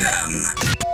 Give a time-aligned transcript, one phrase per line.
[0.00, 0.42] Dan.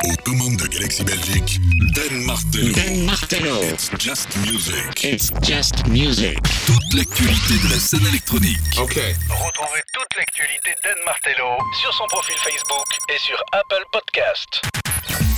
[0.04, 1.60] Aux commandes de Galaxy Belgique,
[1.94, 2.72] Dan Martello.
[2.72, 3.62] Dan Martello.
[3.62, 5.04] It's just music.
[5.04, 6.36] It's just music.
[6.66, 8.58] Toute l'actualité de la scène électronique.
[8.78, 8.98] Ok.
[9.28, 14.62] Retrouvez toute l'actualité d'Anne Martello sur son profil Facebook et sur Apple Podcast.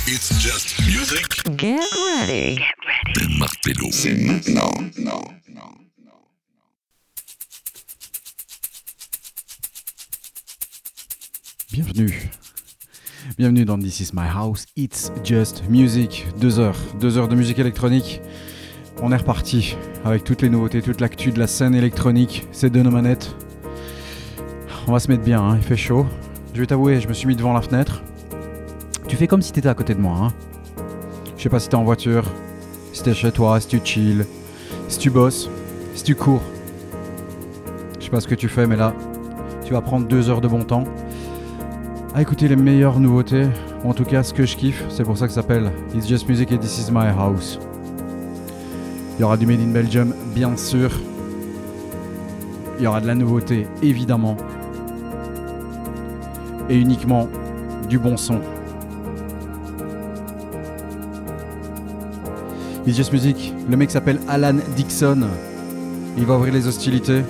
[0.07, 1.27] It's just music.
[1.55, 1.79] Get
[2.17, 2.59] ready.
[3.13, 3.91] Dan Martello.
[3.91, 4.73] C'est maintenant.
[11.71, 12.31] Bienvenue.
[13.37, 16.27] Bienvenue dans This Is My House, It's Just Music.
[16.41, 18.21] Deux heures, deux heures de musique électronique.
[19.03, 22.47] On est reparti avec toutes les nouveautés, toute l'actu de la scène électronique.
[22.51, 23.35] C'est de nos manettes.
[24.87, 26.07] On va se mettre bien, hein, il fait chaud.
[26.55, 28.01] Je vais t'avouer, je me suis mis devant la fenêtre.
[29.07, 30.17] Tu fais comme si t'étais à côté de moi.
[30.19, 30.33] Hein.
[31.37, 32.23] Je sais pas si t'es en voiture,
[32.93, 34.25] si t'es chez toi, si tu chill,
[34.87, 35.49] si tu bosses,
[35.93, 36.41] si tu cours.
[37.99, 38.93] Je sais pas ce que tu fais, mais là,
[39.65, 40.85] tu vas prendre deux heures de bon temps
[42.13, 43.47] à écouter les meilleures nouveautés,
[43.83, 46.07] ou en tout cas ce que je kiffe, c'est pour ça que ça s'appelle It's
[46.07, 47.59] Just Music et This Is My House.
[49.17, 50.89] Il y aura du Made in Belgium, bien sûr.
[52.77, 54.37] Il y aura de la nouveauté, évidemment.
[56.69, 57.27] Et uniquement
[57.87, 58.39] du bon son.
[62.87, 65.27] It's Just Music, le mec s'appelle Alan Dixon.
[66.17, 67.23] Il va ouvrir les hostilités.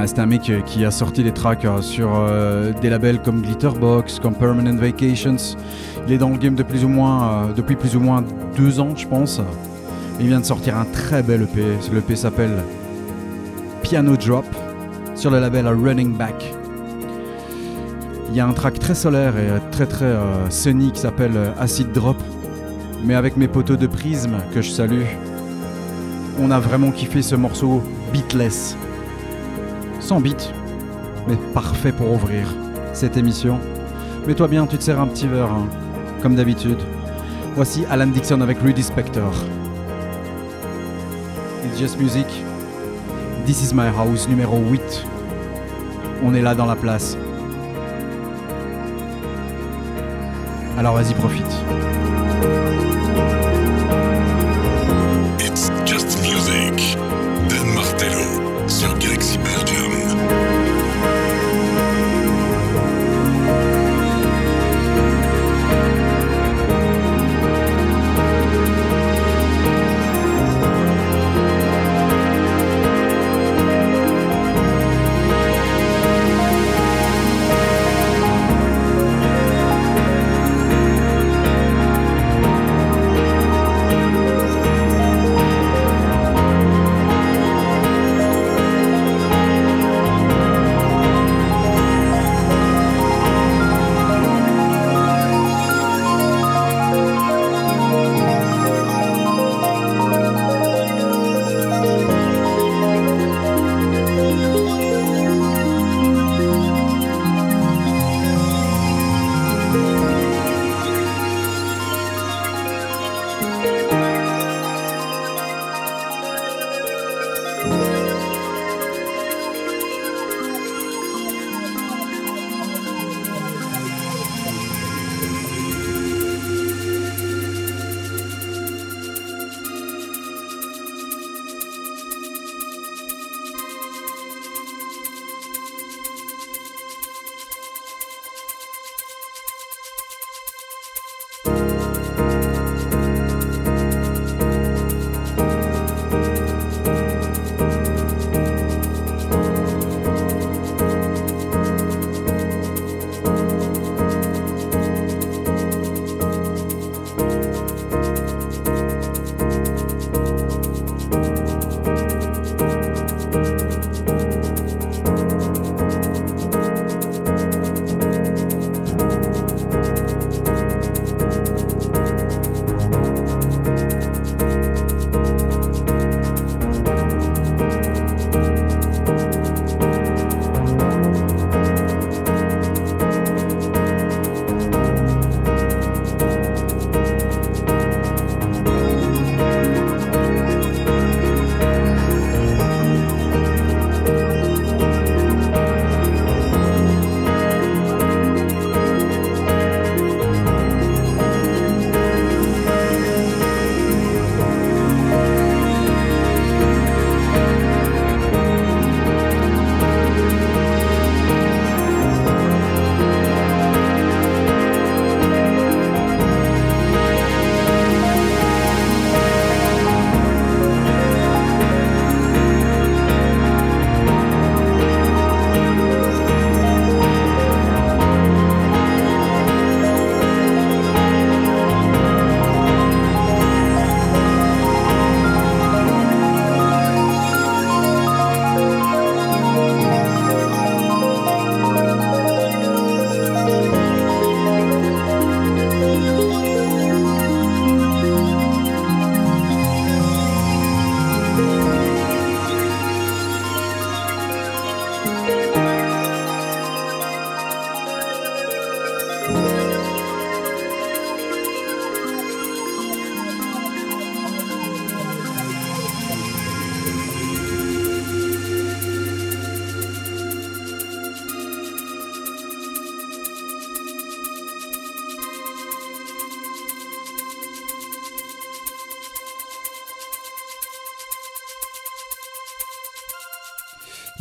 [0.00, 3.20] Ah, c'est un mec euh, qui a sorti des tracks euh, sur euh, des labels
[3.20, 5.56] comme Glitterbox, comme Permanent Vacations.
[6.06, 6.78] Il est dans le game depuis
[7.74, 8.24] plus ou moins
[8.56, 9.40] deux ans, je pense.
[10.20, 11.64] Il vient de sortir un très bel EP.
[11.92, 12.62] L'EP s'appelle
[13.82, 14.44] Piano Drop
[15.16, 16.54] sur le label Running Back.
[18.30, 20.14] Il y a un track très solaire et très très
[20.48, 22.16] sunny qui s'appelle Acid Drop.
[23.04, 25.06] Mais avec mes poteaux de prisme que je salue,
[26.38, 27.82] on a vraiment kiffé ce morceau
[28.12, 28.76] beatless.
[30.00, 30.52] Sans beat,
[31.26, 32.46] mais parfait pour ouvrir
[32.92, 33.58] cette émission.
[34.26, 35.66] Mets-toi bien, tu te sers un petit verre, hein,
[36.22, 36.78] comme d'habitude.
[37.54, 39.32] Voici Alan Dixon avec Rudy Spector.
[41.64, 42.26] It's Just Music.
[43.44, 44.80] This is my house numéro 8.
[46.24, 47.16] On est là dans la place.
[50.78, 51.44] Alors vas-y, profite.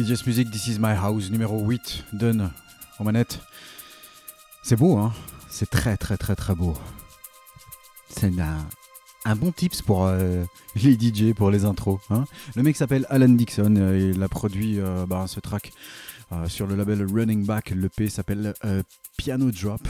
[0.10, 2.50] Music, This Is My House, numéro 8, Done
[2.98, 3.42] aux manettes.
[4.64, 5.12] C'est beau, hein
[5.50, 6.74] C'est très, très, très, très beau.
[8.08, 8.32] C'est
[9.26, 10.46] un, bon tips pour euh,
[10.76, 12.00] les DJ, pour les intros.
[12.10, 12.24] Hein
[12.56, 15.74] le mec s'appelle Alan Dixon, euh, il a produit euh, bah, ce track
[16.48, 17.72] sur le label Running Back.
[17.72, 18.54] Le P s'appelle
[19.18, 19.86] Piano Drop.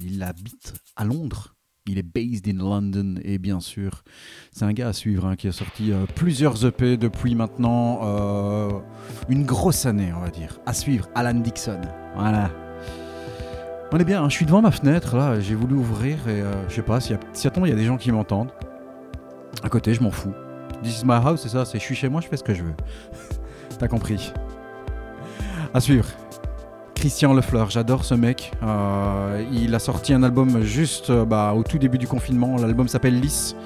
[0.00, 1.54] il habite à Londres.
[1.88, 4.04] Il est based in London et bien sûr,
[4.52, 8.70] c'est un gars à suivre hein, qui a sorti euh, plusieurs EP depuis maintenant euh,
[9.28, 10.60] une grosse année, on va dire.
[10.64, 11.80] À suivre, Alan Dixon.
[12.14, 12.52] Voilà.
[13.90, 16.68] On est bien, hein, je suis devant ma fenêtre là, j'ai voulu ouvrir et euh,
[16.68, 18.52] je sais pas, si, attends, il y a des gens qui m'entendent.
[19.64, 20.32] À côté, je m'en fous.
[20.84, 22.54] This is my house, c'est ça, c'est je suis chez moi, je fais ce que
[22.54, 22.76] je veux.
[23.80, 24.32] T'as compris.
[25.74, 26.06] À suivre.
[26.94, 28.52] Christian Lefleur, j'adore ce mec.
[28.62, 32.56] Euh, il a sorti un album juste euh, bah, au tout début du confinement.
[32.56, 33.56] L'album s'appelle Lys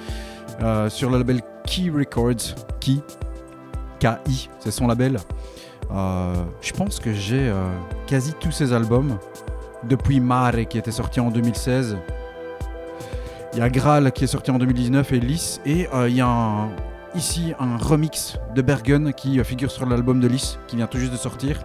[0.62, 2.54] euh, sur le label Key Records.
[2.80, 2.96] Key,
[4.00, 5.18] K-I, c'est son label.
[5.90, 7.52] je pense que j'ai
[8.06, 9.18] quasi tous ses albums
[9.84, 11.96] depuis Mare qui était sorti en 2016.
[13.52, 15.60] Il y a Graal qui est sorti en 2019 et Lys.
[15.64, 16.68] Et il y a
[17.14, 21.12] ici un remix de Bergen qui figure sur l'album de Lys qui vient tout juste
[21.12, 21.60] de sortir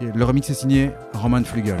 [0.00, 1.80] le remix est signé Roman Flügel.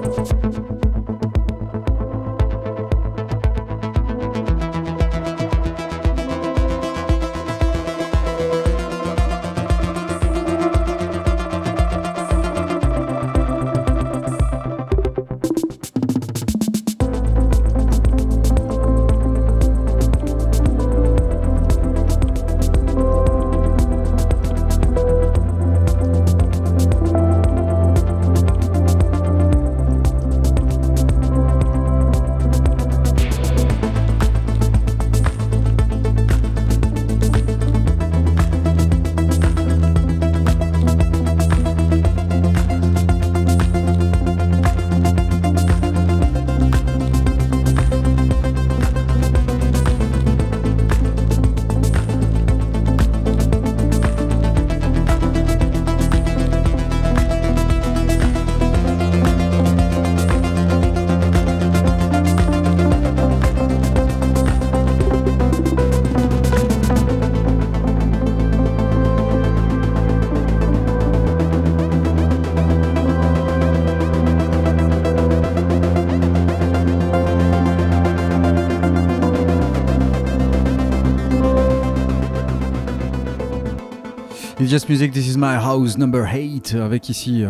[84.71, 87.49] Just Music, This Is My House Number 8 avec ici euh,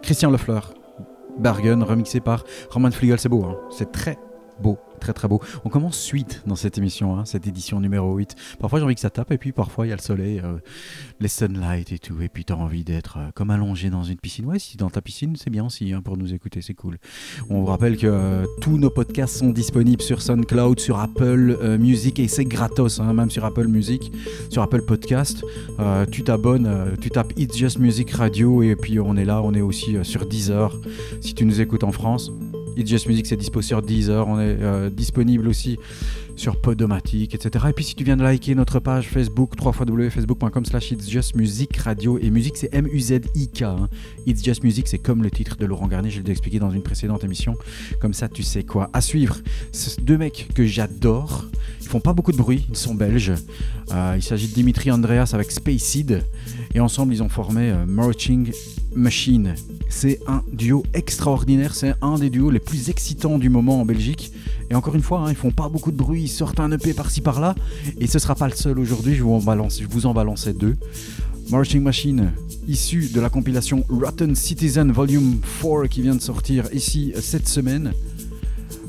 [0.00, 0.72] Christian Lefleur,
[1.38, 3.20] Bergen, remixé par Roman Fliegel.
[3.20, 4.16] C'est beau, hein c'est très
[4.58, 5.40] beau très très beau.
[5.64, 8.36] On commence suite dans cette émission, hein, cette édition numéro 8.
[8.60, 10.58] Parfois j'ai envie que ça tape et puis parfois il y a le soleil, euh,
[11.20, 12.20] les sunlight et tout.
[12.22, 14.46] Et puis tu as envie d'être euh, comme allongé dans une piscine.
[14.46, 16.98] Ouais, si dans ta piscine, c'est bien aussi hein, pour nous écouter, c'est cool.
[17.48, 22.18] On vous rappelle que euh, tous nos podcasts sont disponibles sur SoundCloud, sur Apple Music
[22.18, 24.12] et c'est gratos, hein, même sur Apple Music,
[24.48, 25.44] sur Apple Podcast.
[26.10, 29.60] tu t'abonnes, tu tapes It's Just Music Radio et puis on est là, on est
[29.60, 30.76] aussi sur Deezer
[31.20, 32.30] si tu nous écoutes en France.
[32.76, 34.26] It's Just Music, c'est dispo sur Deezer.
[34.26, 35.78] On est euh, disponible aussi
[36.40, 37.66] sur Podomatic, etc.
[37.68, 41.76] Et puis si tu viens de liker notre page Facebook, www.facebook.com slash It's Just Music
[41.76, 42.18] Radio.
[42.18, 43.62] Et musique, c'est M-U-Z-I-K.
[43.62, 43.90] Hein.
[44.26, 46.08] It's Just Music, c'est comme le titre de Laurent Garnier.
[46.08, 47.58] Je l'ai expliqué dans une précédente émission.
[48.00, 48.88] Comme ça, tu sais quoi.
[48.94, 49.36] À suivre,
[50.00, 51.44] deux mecs que j'adore.
[51.82, 52.66] Ils font pas beaucoup de bruit.
[52.70, 53.34] Ils sont belges.
[53.92, 56.24] Euh, il s'agit de Dimitri Andreas avec Spaced.
[56.74, 58.50] Et ensemble, ils ont formé euh, Marching
[58.94, 59.54] Machine.
[59.90, 64.32] C'est un duo extraordinaire, c'est un des duos les plus excitants du moment en Belgique.
[64.70, 66.94] Et encore une fois, hein, ils font pas beaucoup de bruit, ils sortent un EP
[66.94, 67.56] par-ci par-là.
[67.98, 70.52] Et ce sera pas le seul aujourd'hui, je, vous en balance, je vous en balançais
[70.52, 70.76] deux.
[71.50, 72.30] Marching Machine,
[72.68, 77.92] issu de la compilation Rotten Citizen Volume 4 qui vient de sortir ici cette semaine.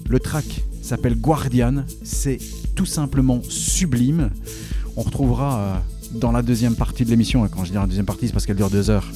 [0.07, 2.37] Le track s'appelle Guardian, c'est
[2.75, 4.29] tout simplement sublime.
[4.95, 5.75] On retrouvera euh,
[6.19, 8.45] dans la deuxième partie de l'émission, et quand je dis la deuxième partie, c'est parce
[8.45, 9.09] qu'elle dure deux heures,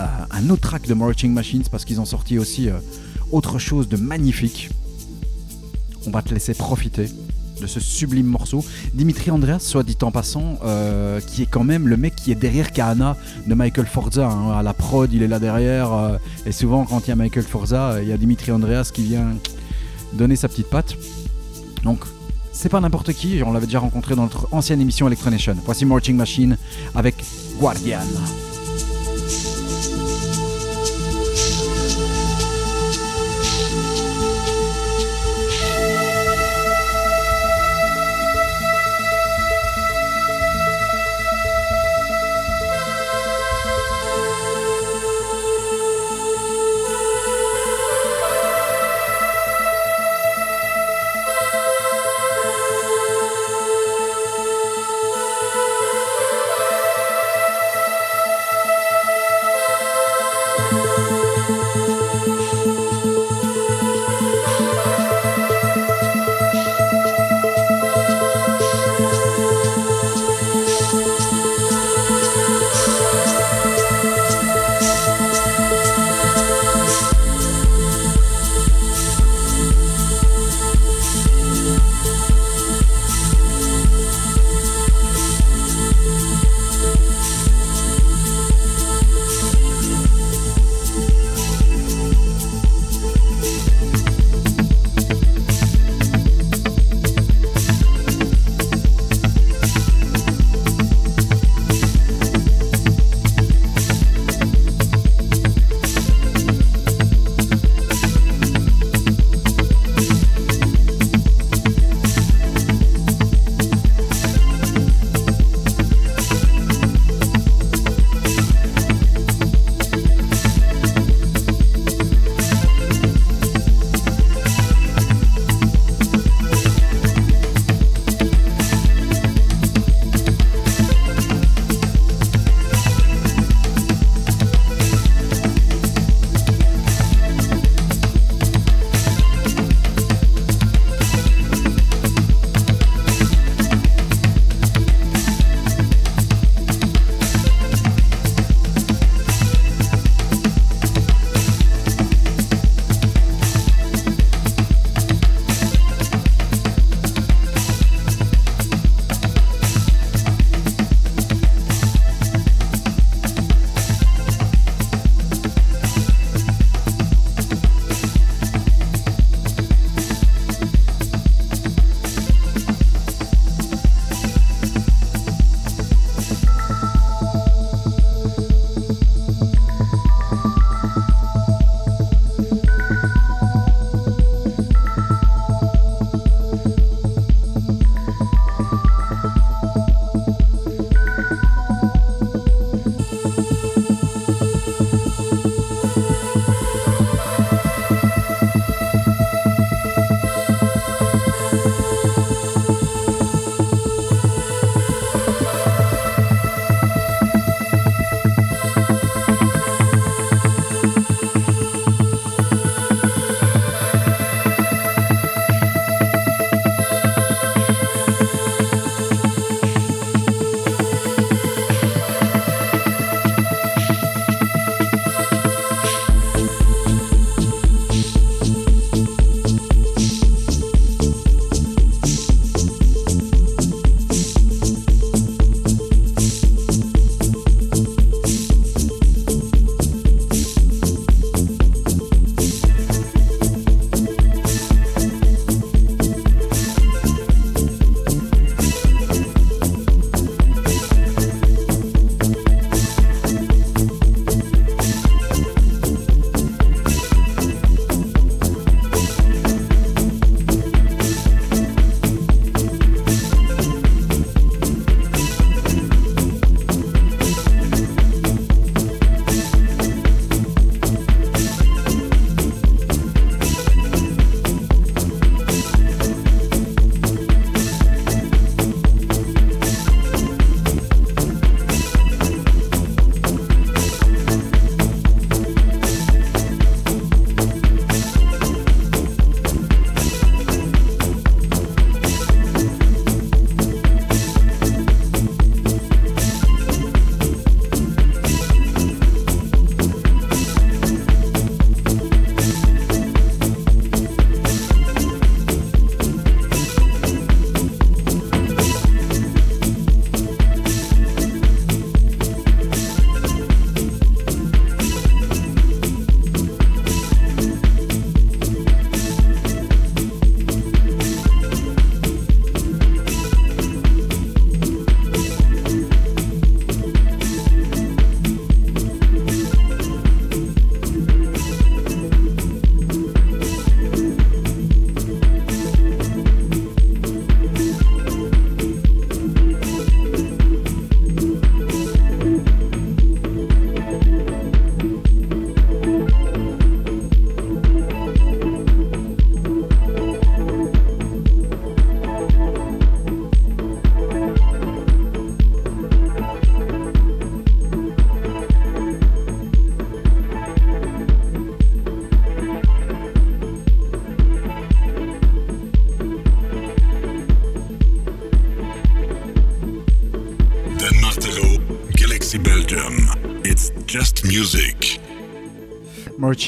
[0.00, 2.78] euh, un autre track de Marching Machines parce qu'ils ont sorti aussi euh,
[3.30, 4.70] autre chose de magnifique.
[6.06, 7.08] On va te laisser profiter
[7.60, 8.64] de ce sublime morceau.
[8.94, 12.36] Dimitri Andreas, soit dit en passant, euh, qui est quand même le mec qui est
[12.36, 14.28] derrière Kahana de Michael Forza.
[14.28, 14.58] Hein.
[14.58, 16.18] À la prod, il est là derrière.
[16.44, 19.34] et souvent, quand il y a Michael Forza, il y a Dimitri Andreas qui vient
[20.12, 20.96] donner sa petite patte.
[21.82, 22.00] Donc,
[22.52, 25.56] c'est pas n'importe qui, on l'avait déjà rencontré dans notre ancienne émission Electronation.
[25.64, 26.56] Voici Marching Machine
[26.94, 27.14] avec
[27.60, 28.00] Guardian.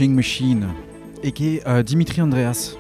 [0.07, 0.69] Machine,
[1.25, 2.77] et qui est euh, Dimitri Andreas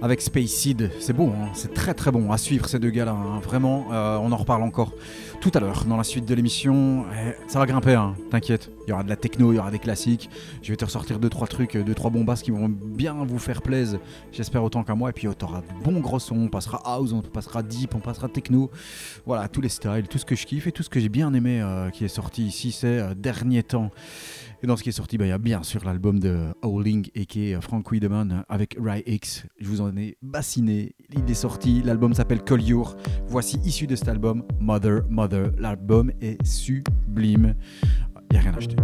[0.00, 0.90] avec Space Seed.
[1.00, 3.12] C'est beau, hein, c'est très très bon à suivre ces deux gars-là.
[3.12, 3.40] hein.
[3.40, 4.92] Vraiment, euh, on en reparle encore
[5.40, 7.04] tout à l'heure dans la suite de l'émission.
[7.12, 8.70] Eh, ça va grimper, hein, t'inquiète.
[8.86, 10.28] Il y aura de la techno, il y aura des classiques.
[10.62, 13.62] Je vais te ressortir deux trois trucs, deux trois bombasses qui vont bien vous faire
[13.62, 13.98] plaisir.
[14.32, 15.10] J'espère autant qu'à moi.
[15.10, 16.36] Et puis oh, t'auras de bons gros sons.
[16.36, 18.70] On passera house, on passera deep, on passera techno.
[19.26, 21.32] Voilà, tous les styles, tout ce que je kiffe et tout ce que j'ai bien
[21.34, 23.90] aimé euh, qui est sorti ici, c'est euh, dernier temps.
[24.64, 27.08] Et dans ce qui est sorti, bah, il y a bien sûr l'album de Howling
[27.16, 29.44] et qui est Frank Wiedemann avec Ry X.
[29.58, 30.94] Je vous en ai bassiné.
[31.16, 31.82] Il est sorti.
[31.82, 32.96] L'album s'appelle Call Your.
[33.26, 35.50] Voici issu de cet album Mother Mother.
[35.58, 37.56] L'album est sublime.
[38.30, 38.76] Il n'y a rien à acheter.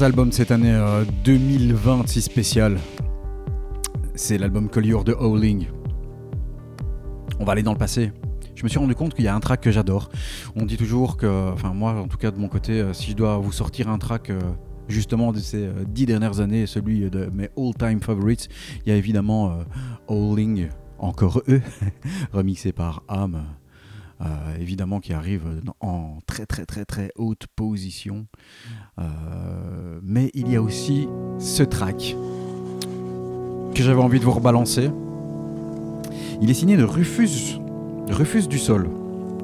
[0.00, 2.78] Meilleurs albums cette année euh, 2020 si spécial,
[4.14, 5.66] c'est l'album Collier de Howling.
[7.38, 8.10] On va aller dans le passé.
[8.54, 10.08] Je me suis rendu compte qu'il y a un track que j'adore.
[10.56, 13.16] On dit toujours que, enfin moi en tout cas de mon côté, euh, si je
[13.16, 14.40] dois vous sortir un track euh,
[14.88, 18.48] justement de ces euh, dix dernières années, celui de mes all-time favorites,
[18.86, 19.62] il y a évidemment euh,
[20.08, 21.60] Howling, encore eux,
[22.32, 23.44] remixé par Am.
[24.22, 24.26] Euh,
[24.60, 25.42] évidemment qui arrive
[25.80, 28.26] en très très très très haute position.
[28.98, 32.16] Euh, mais il y a aussi ce track
[33.74, 34.90] que j'avais envie de vous rebalancer.
[36.42, 37.58] Il est signé de Rufus,
[38.08, 38.90] Rufus du Sol.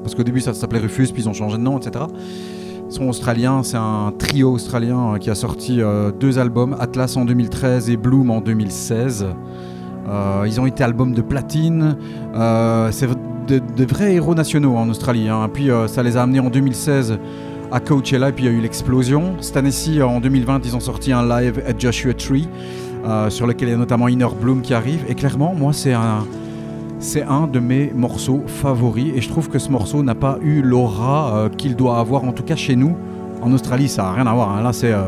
[0.03, 2.05] Parce qu'au début ça s'appelait Rufus, puis ils ont changé de nom, etc.
[2.87, 5.81] Ils sont australiens, c'est un trio australien euh, qui a sorti
[6.19, 9.25] deux albums, Atlas en 2013 et Bloom en 2016.
[10.07, 11.97] Euh, ils ont été albums de platine.
[12.33, 13.05] Euh, c'est
[13.47, 15.27] de, vrais héros nationaux en Australie.
[15.29, 15.49] hein.
[15.51, 17.17] Puis euh, ça les a amenés en 2016
[17.71, 19.35] à Coachella, et puis il y a eu l'explosion.
[19.41, 22.47] Cette année-ci, en 2020, ils ont sorti un live at Joshua Tree,
[23.05, 25.03] euh, sur lequel il y a notamment Inner Bloom qui arrive.
[25.09, 26.25] Et clairement, moi, c'est un,
[26.99, 29.11] c'est un de mes morceaux favoris.
[29.15, 32.31] Et je trouve que ce morceau n'a pas eu l'aura euh, qu'il doit avoir, en
[32.31, 32.95] tout cas chez nous.
[33.41, 34.55] En Australie, ça n'a rien à voir.
[34.55, 34.61] hein.
[34.63, 35.03] Là, c'est euh,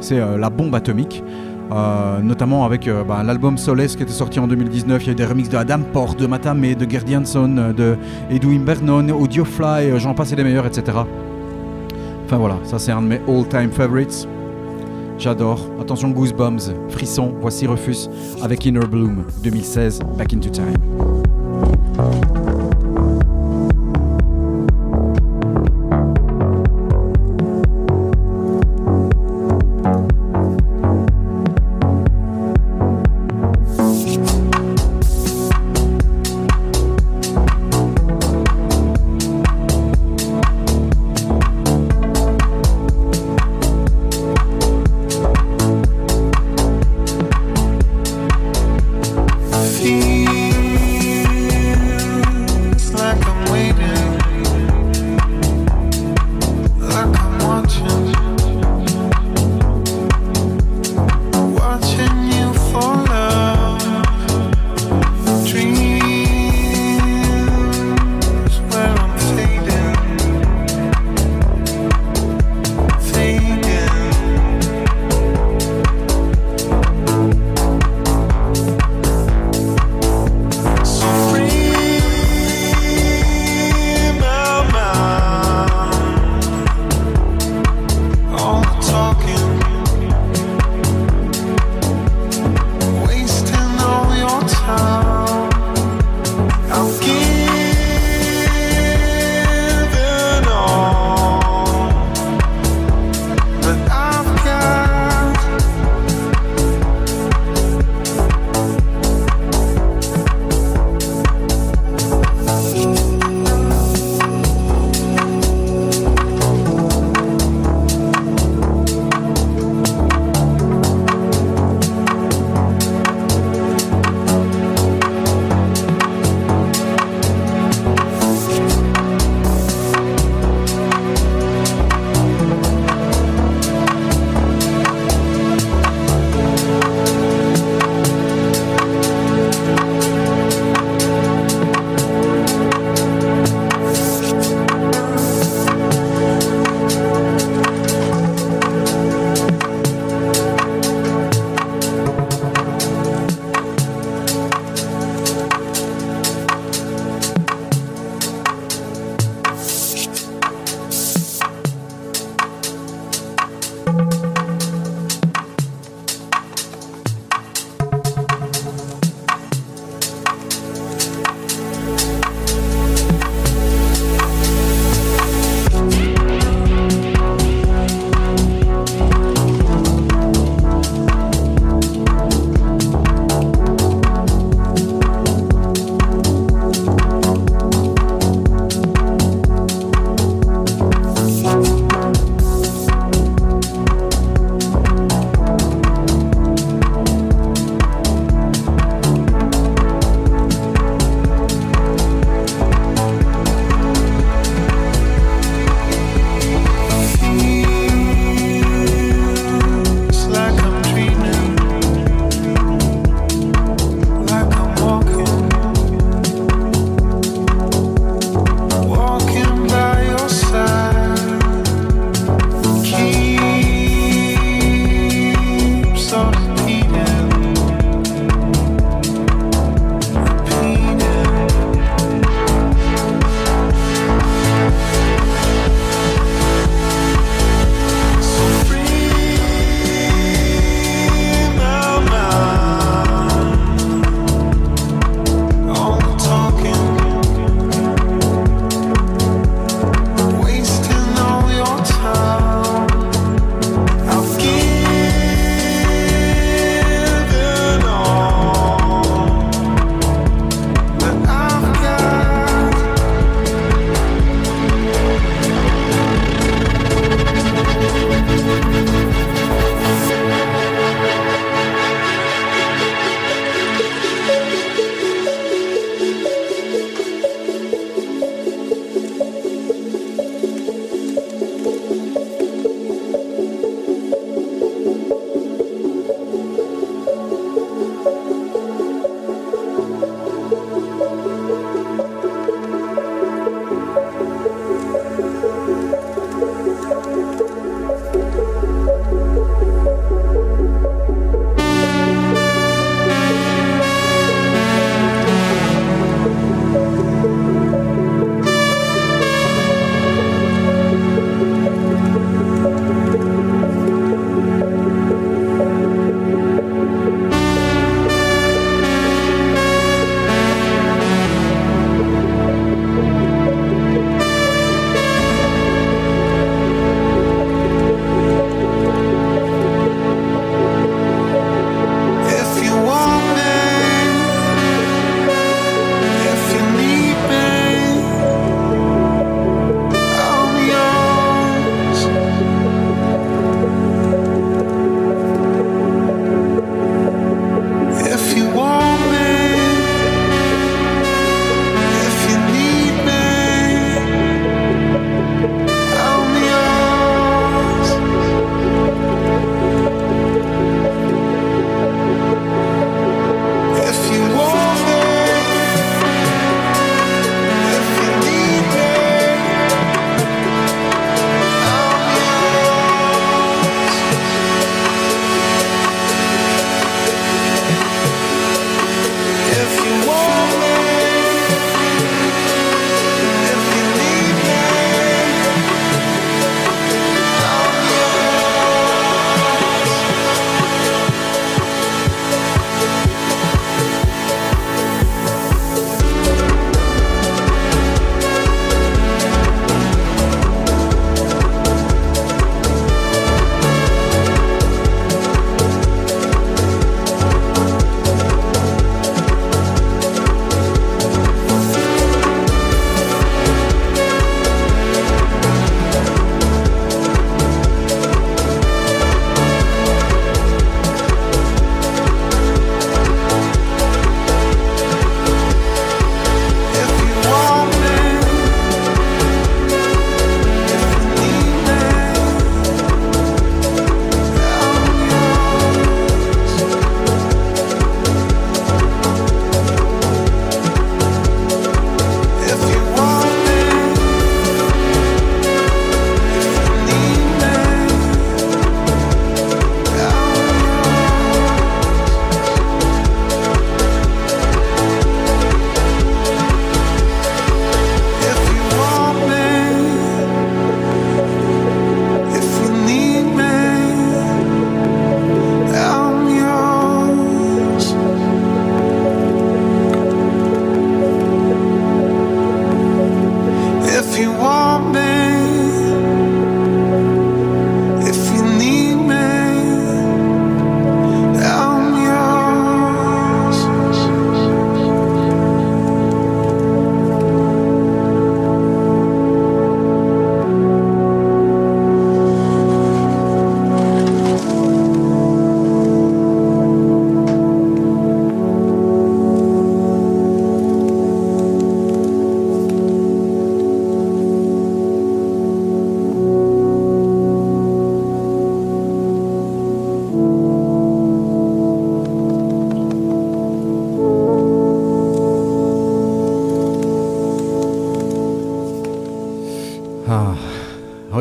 [0.00, 1.22] c'est, euh, la bombe atomique.
[1.70, 5.02] Euh, notamment avec euh, bah, l'album Solace qui était sorti en 2019.
[5.02, 7.72] Il y a eu des remixes de Adam Port, de Matame, de Gerd Jansson, euh,
[7.72, 7.96] de
[8.30, 10.98] Edwin Bernon, Audiofly, j'en passe les meilleurs, etc.
[12.24, 14.26] Enfin voilà, ça c'est un de mes all-time favorites.
[15.18, 15.60] J'adore.
[15.80, 17.34] Attention, Goosebumps, frisson.
[17.40, 18.08] Voici Rufus
[18.42, 20.97] avec Inner Bloom 2016, Back into Time.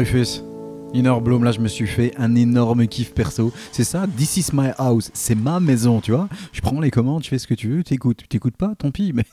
[0.08, 0.41] Rufus,
[0.93, 3.51] Inner Bloom, là je me suis fait un énorme kiff perso.
[3.74, 6.30] C'est ça, This is my house, c'est ma maison, tu vois.
[6.53, 8.24] Je prends les commandes, tu fais ce que tu veux, t'écoutes.
[8.30, 9.26] T'écoutes pas, tant pis, mais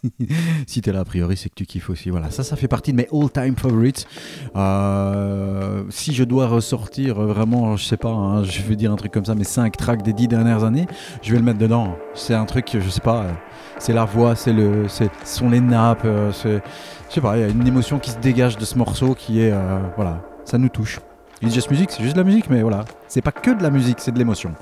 [0.67, 2.11] si t'es là a priori, c'est que tu kiffes aussi.
[2.11, 4.09] Voilà, ça, ça fait partie de mes all-time favorites.
[4.57, 8.97] Euh, si je dois ressortir euh, vraiment, je sais pas, hein, je vais dire un
[8.97, 10.87] truc comme ça, mes 5 tracks des 10 dernières années,
[11.23, 11.97] je vais le mettre dedans.
[12.15, 13.33] C'est un truc, je sais pas, euh,
[13.79, 16.63] c'est la voix, c'est le, c'est, ce sont les nappes, c'est,
[17.09, 19.41] je sais pas, il y a une émotion qui se dégage de ce morceau qui
[19.41, 19.55] est,
[19.95, 21.01] voilà, ça nous touche.
[21.43, 23.71] It's Just Music, c'est juste de la musique, mais voilà, c'est pas que de la
[23.71, 24.53] musique, c'est de l'émotion.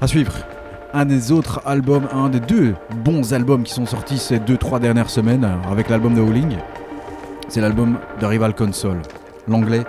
[0.00, 0.32] À suivre,
[0.94, 5.10] un des autres albums, un des deux bons albums qui sont sortis ces 2-3 dernières
[5.10, 6.56] semaines euh, avec l'album de Howling,
[7.48, 9.00] c'est l'album de Rival Console,
[9.46, 9.84] l'anglais,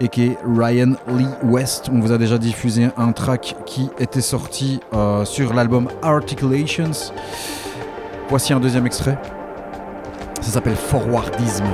[0.00, 1.88] et qui est Ryan Lee West.
[1.92, 7.12] On vous a déjà diffusé un track qui était sorti euh, sur l'album Articulations.
[8.28, 9.18] Voici un deuxième extrait.
[10.40, 11.66] Ça s'appelle Forwardisme.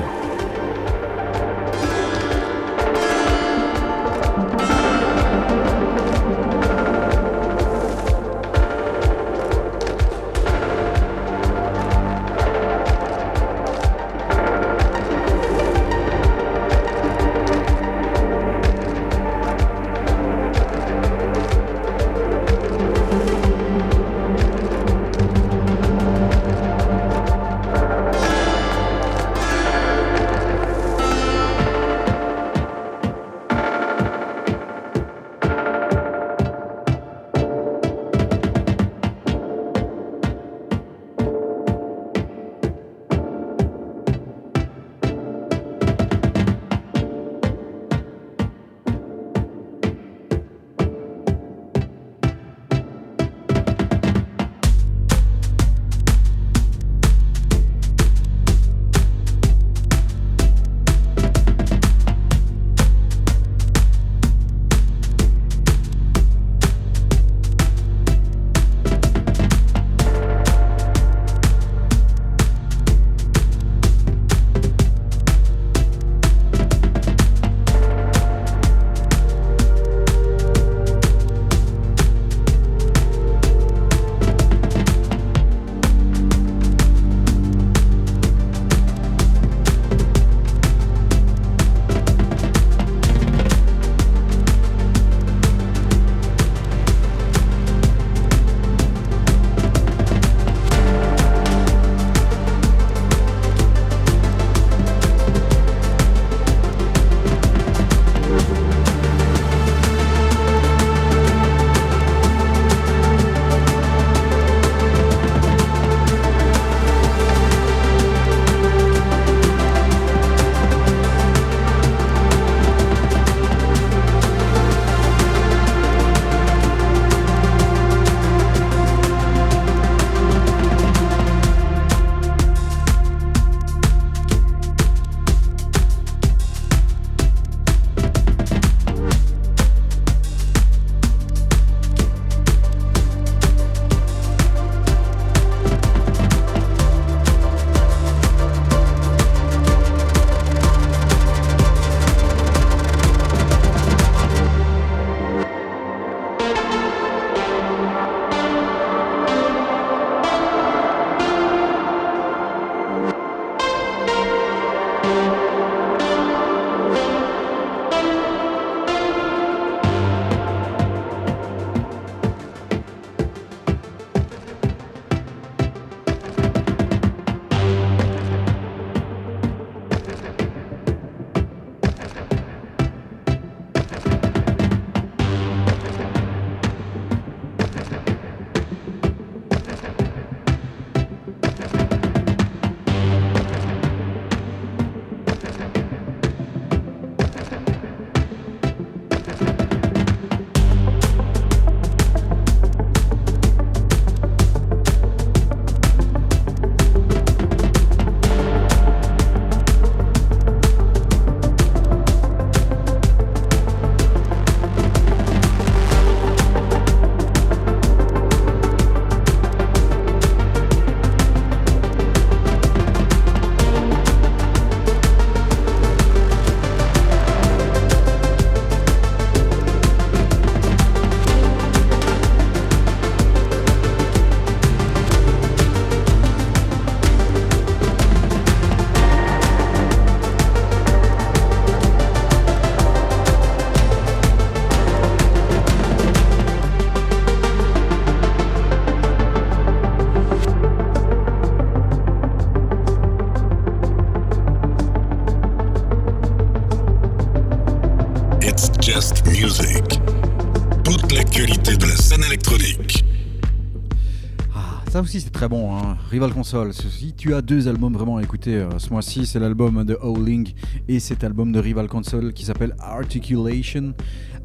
[266.18, 266.74] Rival Console.
[266.74, 270.52] Si tu as deux albums vraiment à écouter euh, ce mois-ci, c'est l'album de Howling
[270.88, 273.94] et cet album de Rival Console qui s'appelle Articulation.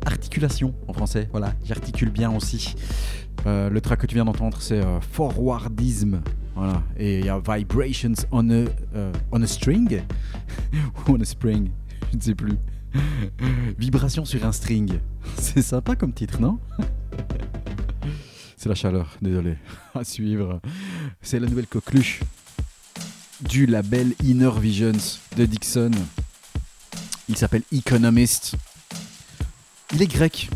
[0.06, 2.76] Articulation en français, voilà, j'articule bien aussi.
[3.48, 6.22] Euh, le track que tu viens d'entendre c'est euh, Forwardism.
[6.56, 10.04] Voilà, et il y a Vibrations on a, euh, on a String?
[10.74, 10.78] Ou
[11.14, 11.72] on a Spring,
[12.12, 12.60] je ne sais plus.
[13.80, 15.00] Vibration sur un string.
[15.38, 16.60] C'est sympa comme titre, non?
[18.64, 19.58] C'est la chaleur, désolé.
[19.94, 20.62] À suivre.
[21.22, 22.22] C'est la nouvelle coqueluche
[23.42, 25.92] du label Inner Visions de Dixon.
[27.28, 28.56] Il s'appelle Economist.
[29.94, 30.50] Il est grec.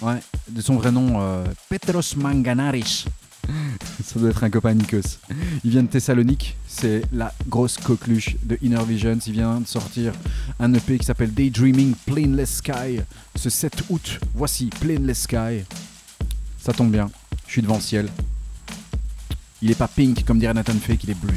[0.00, 3.06] Ouais, de son vrai nom, euh, Petros Manganaris.
[4.04, 5.18] Ça doit être un copain Nikos.
[5.64, 9.18] Il vient de Thessalonique, c'est la grosse coqueluche de Inner Visions.
[9.26, 10.12] Il vient de sortir
[10.60, 13.00] un EP qui s'appelle Daydreaming Plainless Sky
[13.34, 14.20] ce 7 août.
[14.32, 15.64] Voici Plainless Sky.
[16.60, 17.10] Ça tombe bien,
[17.48, 18.08] je suis devant le ciel.
[19.62, 21.34] Il est pas pink comme dirait Nathan Fake, il est bleu.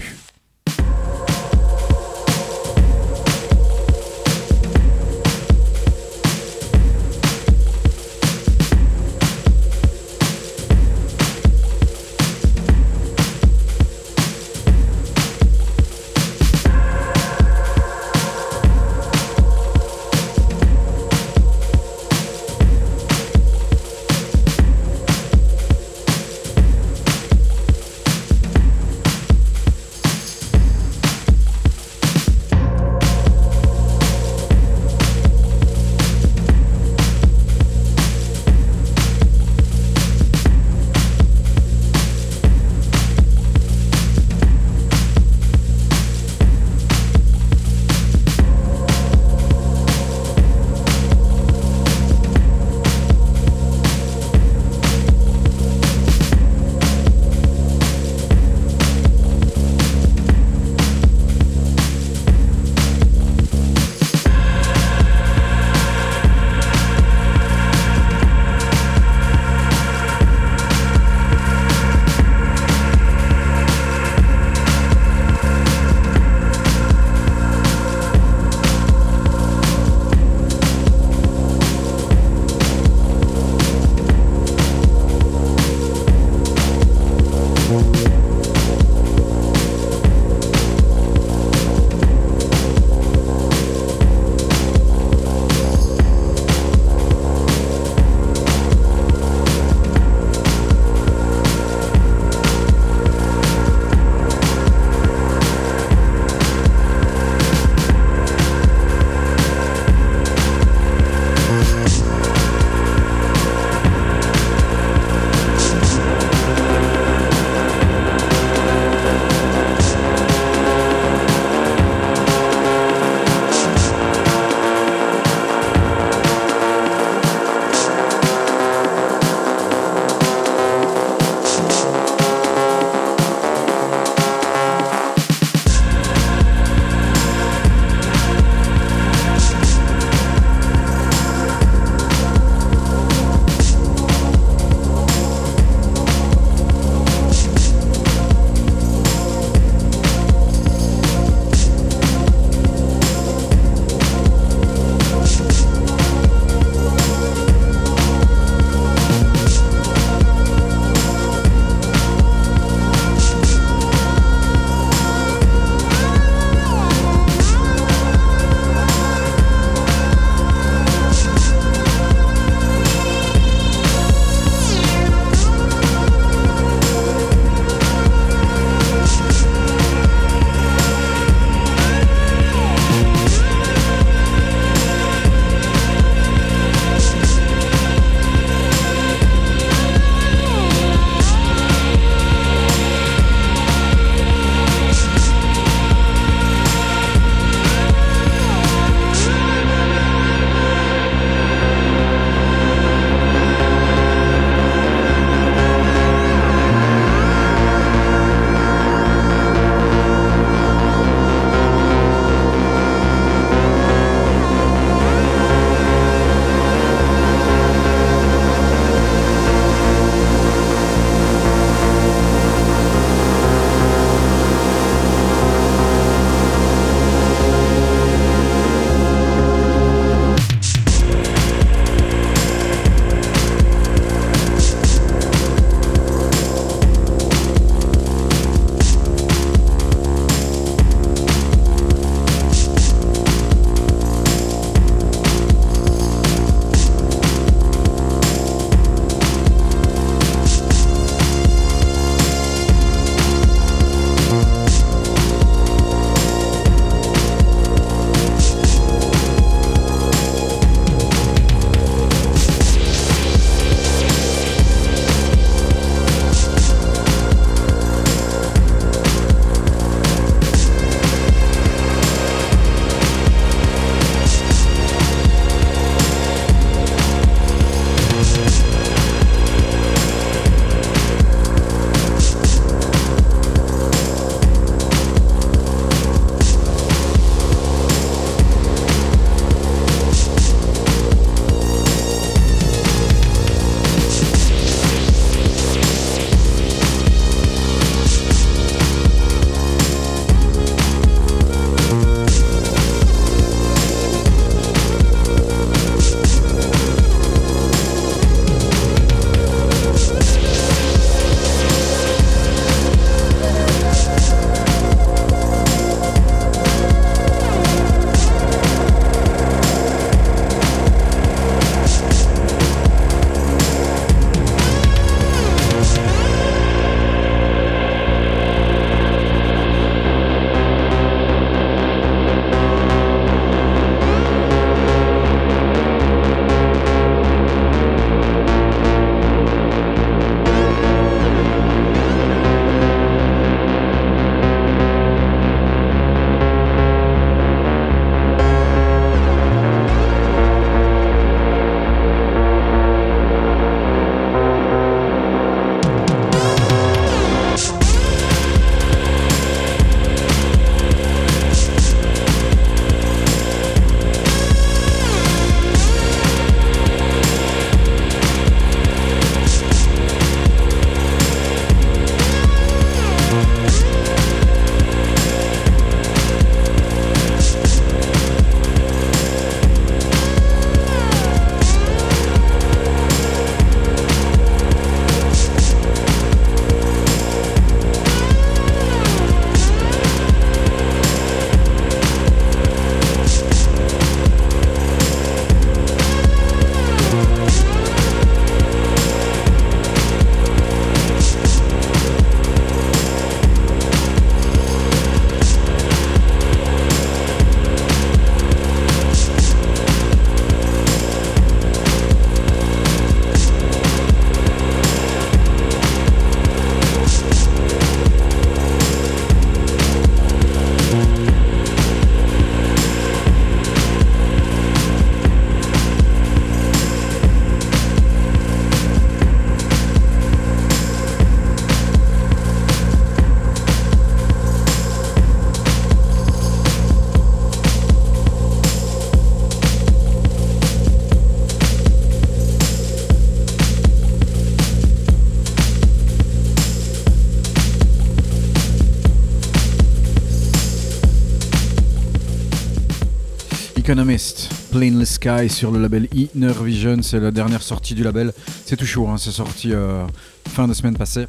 [453.91, 458.31] Economist, Plainless Sky sur le label Inner Vision, c'est la dernière sortie du label.
[458.65, 460.07] C'est tout chaud, hein, c'est sorti euh,
[460.47, 461.25] fin de semaine passée.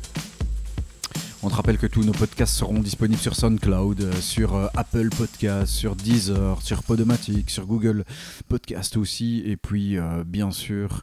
[1.42, 5.08] On te rappelle que tous nos podcasts seront disponibles sur SoundCloud, euh, sur euh, Apple
[5.08, 8.04] Podcasts, sur Deezer, sur Podomatic, sur Google
[8.46, 9.42] Podcast aussi.
[9.44, 11.02] Et puis, bien sûr,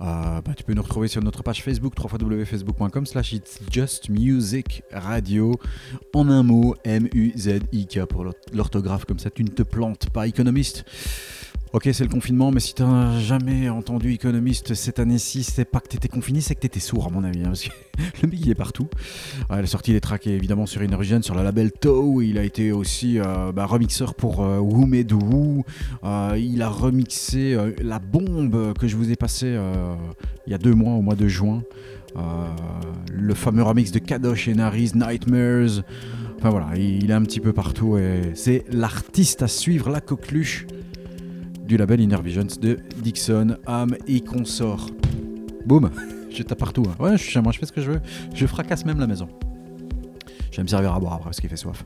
[0.00, 5.58] bah, tu peux nous retrouver sur notre page Facebook, www.facebook.com slash It's Just Music Radio.
[6.14, 10.84] En un mot, M-U-Z-I-K pour l'or- l'orthographe, comme ça tu ne te plantes pas, économiste.
[11.72, 15.78] Ok, c'est le confinement, mais si tu n'as jamais entendu économiste cette année-ci, c'est pas
[15.78, 17.42] que tu étais confiné, c'est que tu étais sourd, à mon avis.
[17.42, 17.70] hein, parce que
[18.22, 18.88] le mec, il est partout.
[19.48, 22.24] Ouais, il a sorti les tracks évidemment sur Innervision, sur le label Toe.
[22.24, 25.64] Il a été aussi euh, bah, remixeur pour euh, Who Made Who.
[26.02, 29.94] Euh, il a remixé euh, la bombe que je vous ai passée euh,
[30.48, 31.62] il y a deux mois, au mois de juin.
[33.12, 35.84] Le fameux remix de Kadosh et Nariz, Nightmares.
[36.36, 40.00] Enfin voilà, il, il est un petit peu partout et c'est l'artiste à suivre, la
[40.00, 40.66] coqueluche
[41.70, 44.90] du label Inner Visions de Dixon, Ham et consorts.
[45.64, 45.88] Boum,
[46.34, 46.82] je tape partout.
[46.88, 46.96] hein.
[47.00, 48.00] Ouais, je moi, je fais ce que je veux.
[48.34, 49.28] Je fracasse même la maison.
[50.50, 51.84] Je vais me servir à boire après parce qu'il fait soif.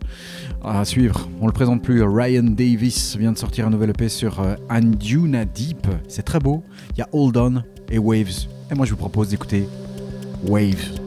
[0.63, 2.03] À suivre, on le présente plus.
[2.03, 5.87] Ryan Davis vient de sortir un nouvel EP sur euh, Anduna Deep.
[6.09, 6.65] C'est très beau.
[6.93, 8.47] Il y a Hold On et Waves.
[8.71, 9.69] Et moi, je vous propose d'écouter
[10.49, 10.99] Waves.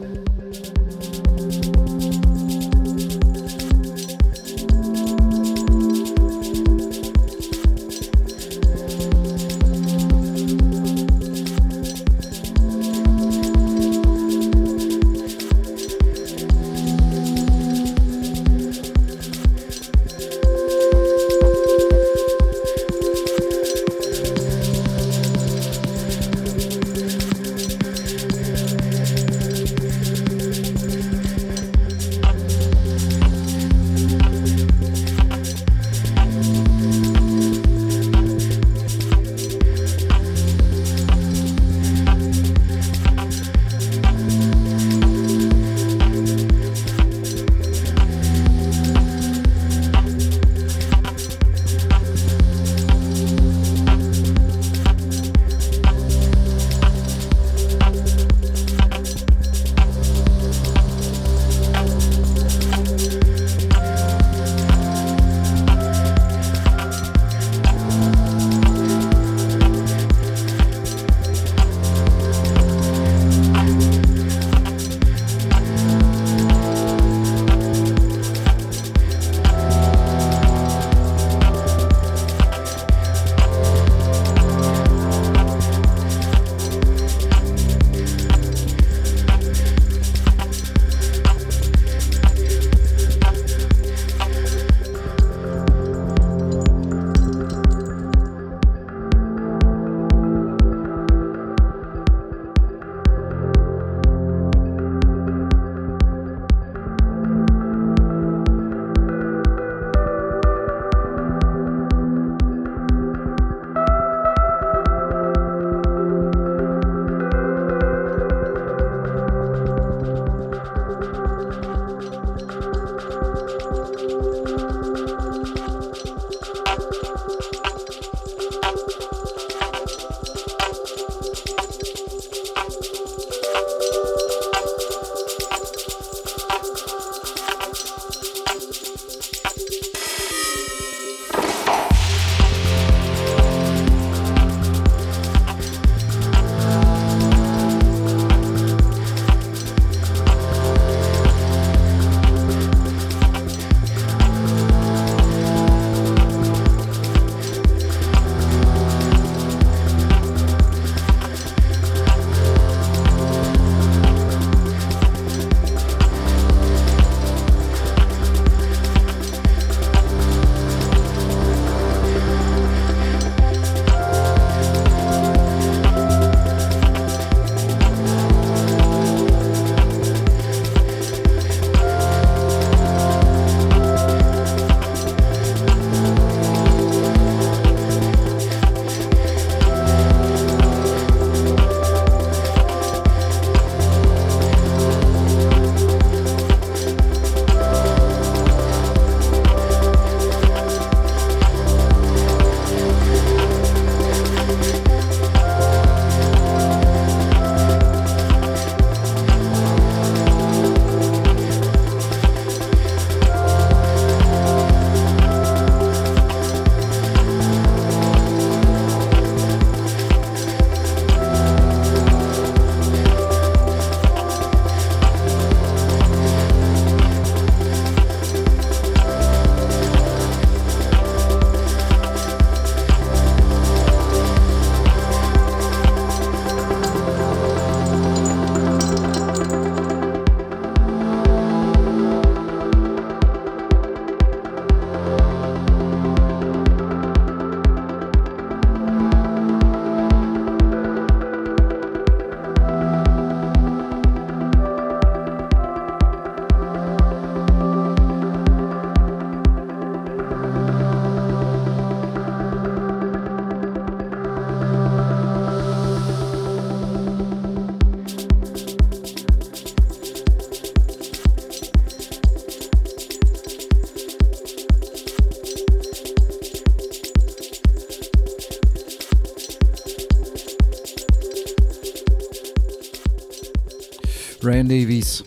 [284.48, 285.24] Brian Davis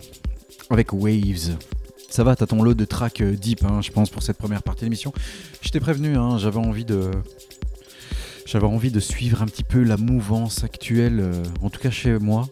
[0.72, 1.56] avec Waves.
[2.10, 4.64] Ça va, t'as ton lot de tracks euh, deep, hein, je pense, pour cette première
[4.64, 5.14] partie de l'émission.
[5.62, 7.12] Je t'ai prévenu, hein, j'avais envie de.
[8.48, 12.18] J'avais envie de suivre un petit peu la mouvance actuelle, euh, en tout cas chez
[12.18, 12.50] moi,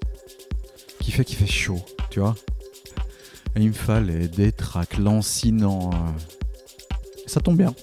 [0.99, 2.35] qui fait qu'il fait chaud, tu vois.
[3.55, 5.89] Il me fallait des tracks lancinants.
[5.91, 7.07] euh.
[7.25, 7.73] Ça tombe bien.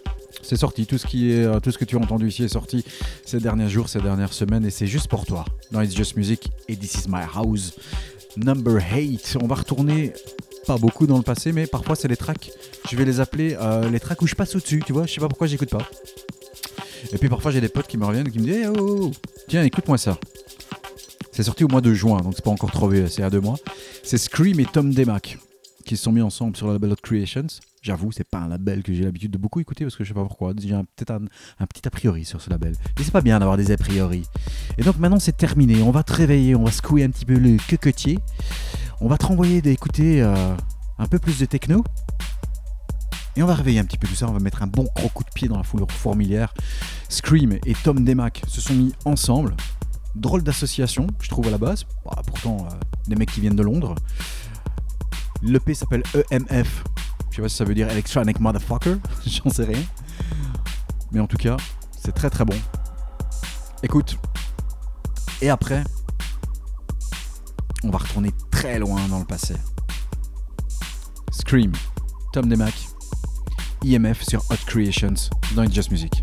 [0.42, 2.84] C'est sorti, tout ce, qui est, tout ce que tu as entendu ici est sorti
[3.24, 5.44] ces derniers jours, ces dernières semaines, et c'est juste pour toi.
[5.72, 7.72] Dans It's Just Music et This Is My House,
[8.36, 9.38] number 8.
[9.42, 10.12] On va retourner
[10.66, 12.50] pas beaucoup dans le passé, mais parfois c'est les tracks,
[12.90, 15.20] je vais les appeler euh, les tracks où je passe au-dessus, tu vois, je sais
[15.20, 15.88] pas pourquoi j'écoute pas.
[17.12, 18.74] Et puis parfois j'ai des potes qui me reviennent et qui me disent Eh, oh,
[18.78, 19.12] oh, oh,
[19.48, 20.18] tiens, écoute-moi ça.
[21.30, 23.40] C'est sorti au mois de juin, donc c'est pas encore trop vieux, c'est à deux
[23.40, 23.56] mois.
[24.02, 25.38] C'est Scream et Tom Demac
[25.86, 27.46] qui se sont mis ensemble sur le label Hot Creations.
[27.86, 30.14] J'avoue, c'est pas un label que j'ai l'habitude de beaucoup écouter parce que je sais
[30.14, 30.52] pas pourquoi.
[30.60, 31.20] J'ai peut-être un,
[31.60, 32.72] un petit a priori sur ce label.
[32.98, 34.24] Et c'est pas bien d'avoir des a priori.
[34.76, 35.80] Et donc maintenant c'est terminé.
[35.82, 38.18] On va te réveiller, on va secouer un petit peu le cocotier.
[39.00, 40.56] On va te renvoyer d'écouter euh,
[40.98, 41.84] un peu plus de techno.
[43.36, 44.28] Et on va réveiller un petit peu tout ça.
[44.28, 46.54] On va mettre un bon gros coup de pied dans la foulure fourmilière.
[47.08, 49.54] Scream et Tom Demac se sont mis ensemble.
[50.16, 51.84] Drôle d'association, je trouve à la base.
[52.04, 52.74] Bah, pourtant, euh,
[53.06, 53.94] des mecs qui viennent de Londres.
[55.40, 56.82] L'EP s'appelle EMF.
[57.36, 59.82] Je sais pas si ça veut dire Electronic Motherfucker, j'en sais rien.
[61.12, 61.58] Mais en tout cas,
[62.02, 62.56] c'est très très bon.
[63.82, 64.16] Écoute.
[65.42, 65.84] Et après,
[67.84, 69.54] on va retourner très loin dans le passé.
[71.30, 71.72] Scream,
[72.32, 72.72] Tom Demac,
[73.84, 76.22] IMF sur Hot Creations dans It's Music.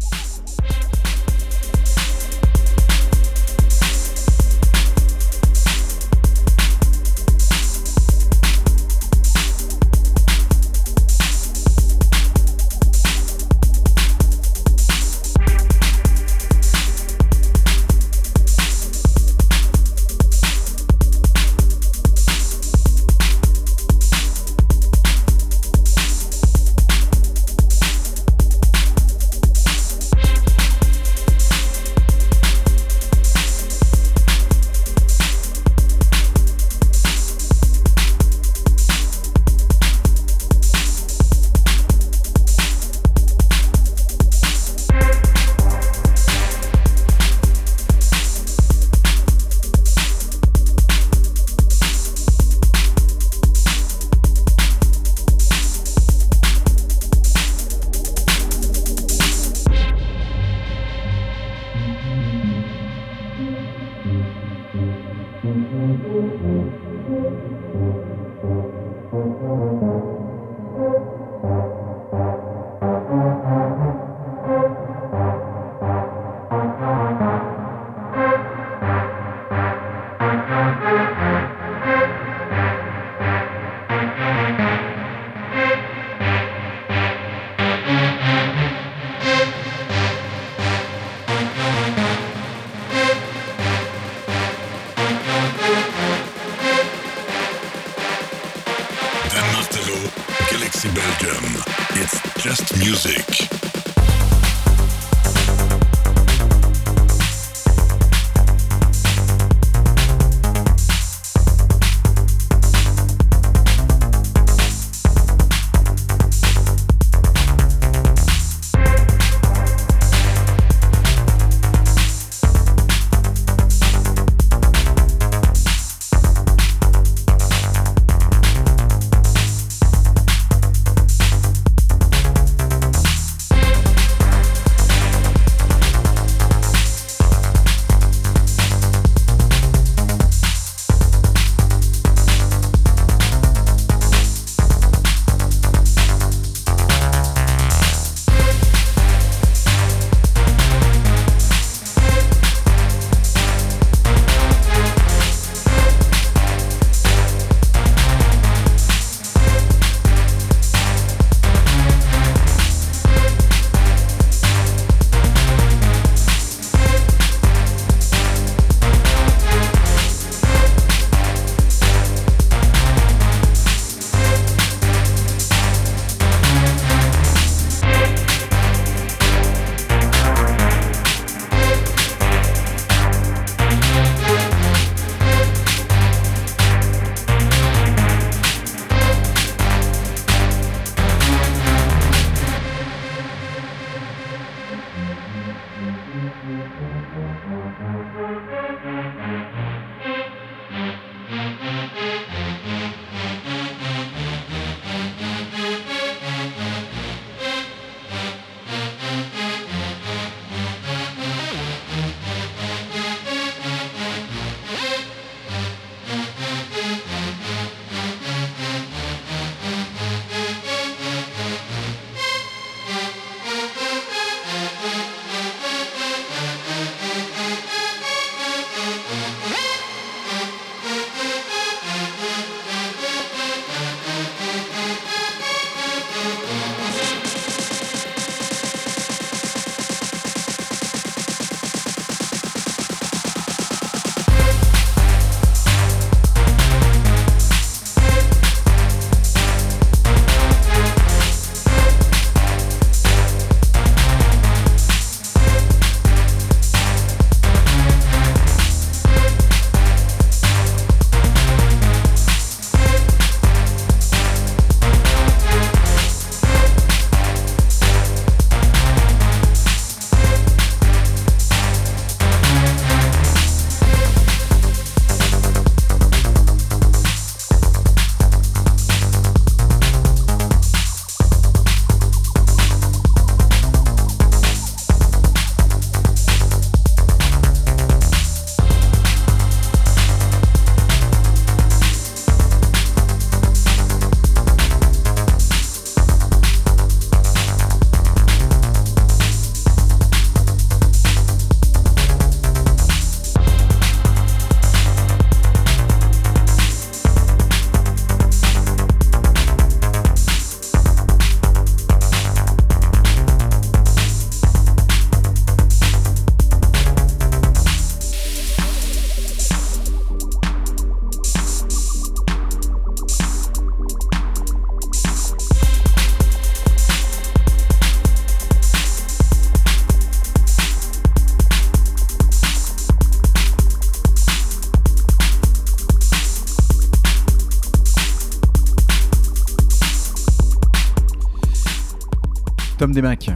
[342.93, 343.29] Des Macs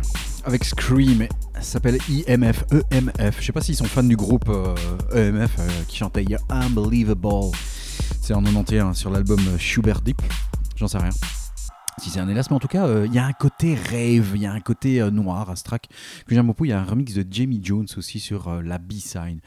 [0.46, 1.28] avec Scream.
[1.62, 3.38] S'appelle IMF, EMF.
[3.40, 4.76] Je sais pas s'ils sont fans du groupe euh,
[5.14, 7.52] EMF euh, qui chantait You're Unbelievable.
[8.22, 10.22] C'est en 91 sur l'album Schubert Deep.
[10.76, 11.10] J'en sais rien.
[12.00, 14.34] Si c'est un hélas, mais en tout cas, euh, il y a un côté rave,
[14.36, 15.90] il y a un côté euh, noir à ce track
[16.28, 16.66] que j'aime beaucoup.
[16.66, 19.40] Il y a un remix de Jamie Jones aussi sur euh, la B-side.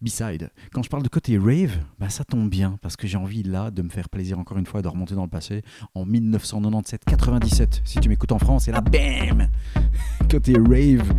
[0.00, 0.50] B-side.
[0.72, 3.72] Quand je parle de côté rave, bah, ça tombe bien parce que j'ai envie là
[3.72, 5.62] de me faire plaisir encore une fois de remonter dans le passé
[5.96, 7.80] en 1997-97.
[7.84, 9.48] Si tu m'écoutes en France, et là, bam
[10.30, 11.12] Côté rave.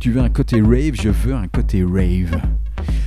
[0.00, 2.40] Tu veux un côté rave Je veux un côté rave.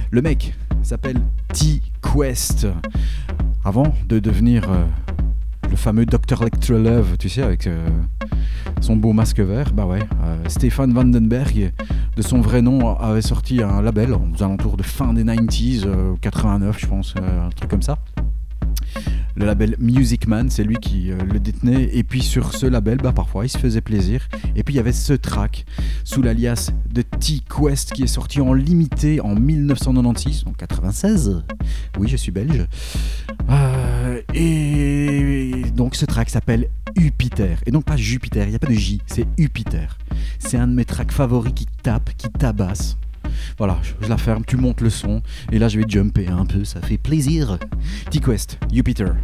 [0.10, 1.22] Le mec s'appelle
[1.54, 2.66] T-Quest.
[3.66, 4.70] Avant de devenir
[5.70, 6.42] le fameux Dr.
[6.42, 7.88] Electrolove, tu sais, avec euh,
[8.82, 11.72] son beau masque vert, bah ouais, euh, Stéphane Vandenberg,
[12.16, 16.16] de son vrai nom, avait sorti un label aux alentours de fin des 90s, euh,
[16.22, 17.98] 89 je pense, euh, un truc comme ça.
[19.36, 21.90] Le label Music Man, c'est lui qui euh, le détenait.
[21.94, 24.28] Et puis sur ce label, bah, parfois il se faisait plaisir.
[24.56, 25.66] Et puis il y avait ce track
[26.04, 31.44] sous l'alias de T-Quest qui est sorti en limité en 1996, en 96.
[31.98, 32.68] Oui, je suis belge.
[33.50, 37.60] Euh, et donc ce track s'appelle Jupiter.
[37.66, 39.98] Et donc pas Jupiter, il n'y a pas de J, c'est Jupiter.
[40.40, 42.98] C'est un de mes tracks favoris qui tape, qui tabasse.
[43.58, 45.22] Voilà, je, la ferme, tu montes le son,
[45.52, 47.58] et là je vais jumper un peu, ça fait plaisir.
[48.10, 48.60] T-Quest.
[48.72, 49.16] Jupiter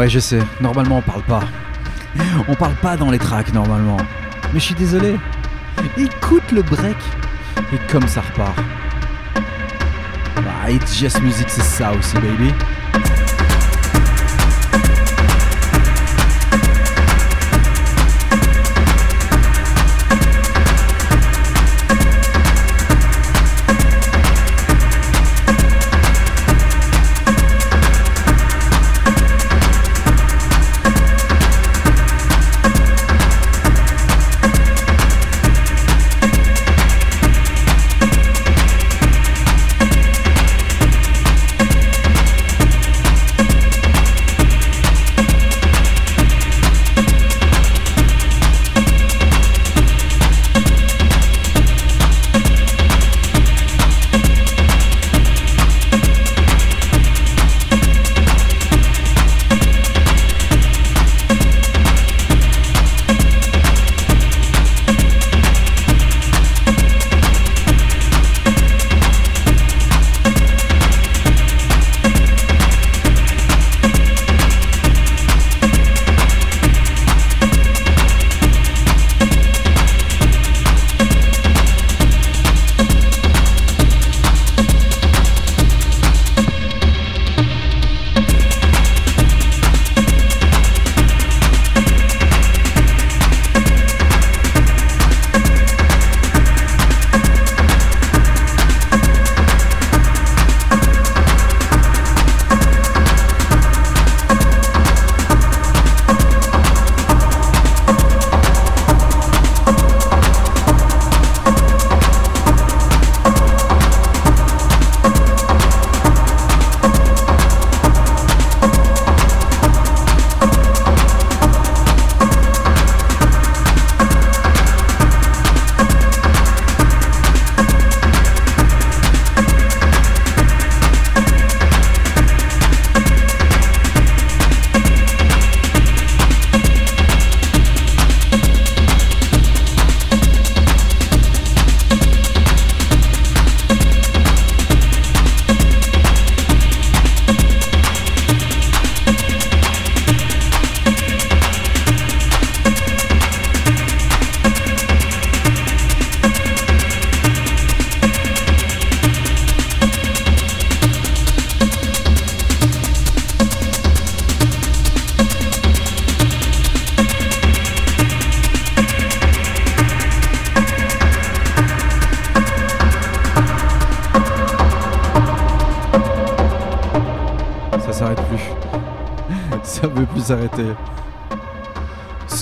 [0.00, 0.38] ouais, je sais.
[0.60, 1.42] Normalement, on parle pas.
[2.48, 3.98] On parle pas dans les tracks normalement.
[4.52, 5.16] Mais je suis désolé.
[5.98, 6.96] Écoute le break.
[7.72, 8.56] Et comme ça repart.
[10.36, 12.52] Bah, It's Just Music, c'est ça aussi, baby.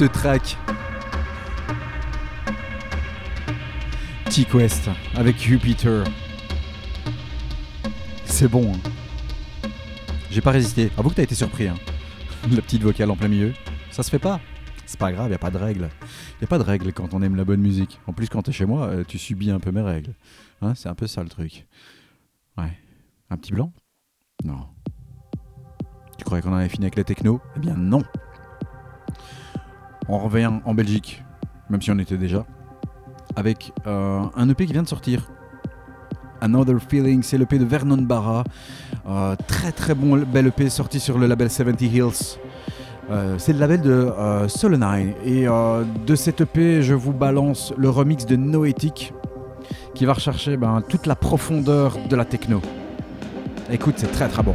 [0.09, 0.57] Track.
[4.31, 6.05] T-Quest avec Jupiter.
[8.25, 8.73] C'est bon.
[8.73, 8.91] hein.
[10.31, 10.91] J'ai pas résisté.
[10.97, 11.69] Avoue que t'as été surpris.
[11.69, 11.77] Hein.
[12.51, 13.53] La petite vocale en plein milieu.
[13.91, 14.41] Ça se fait pas.
[14.87, 15.89] C'est pas grave, y a pas de règles.
[16.41, 18.01] Y a pas de règles quand on aime la bonne musique.
[18.07, 20.15] En plus, quand t'es chez moi, euh, tu subis un peu mes règles.
[20.63, 21.67] Hein, c'est un peu ça le truc.
[22.57, 22.73] Ouais.
[23.31, 23.71] Un petit blanc?
[24.45, 24.67] Non.
[26.17, 28.03] Tu croyais qu'on avait fini avec la techno Eh bien non.
[30.09, 31.23] On revient en Belgique,
[31.69, 32.47] même si on était déjà,
[33.37, 35.29] avec euh, un EP qui vient de sortir.
[36.41, 38.45] Another Feeling, c'est l'EP de Vernon Barra.
[39.09, 42.39] Euh, très très bon bel EP sorti sur le label 70 Hills.
[43.11, 44.47] Euh, c'est le label de euh.
[45.25, 45.47] Et
[46.07, 49.13] de cet EP, je vous balance le remix de Noetic
[49.95, 52.63] qui va rechercher ben, toute la profondeur de la techno.
[53.71, 54.55] Écoute, c'est très très bon.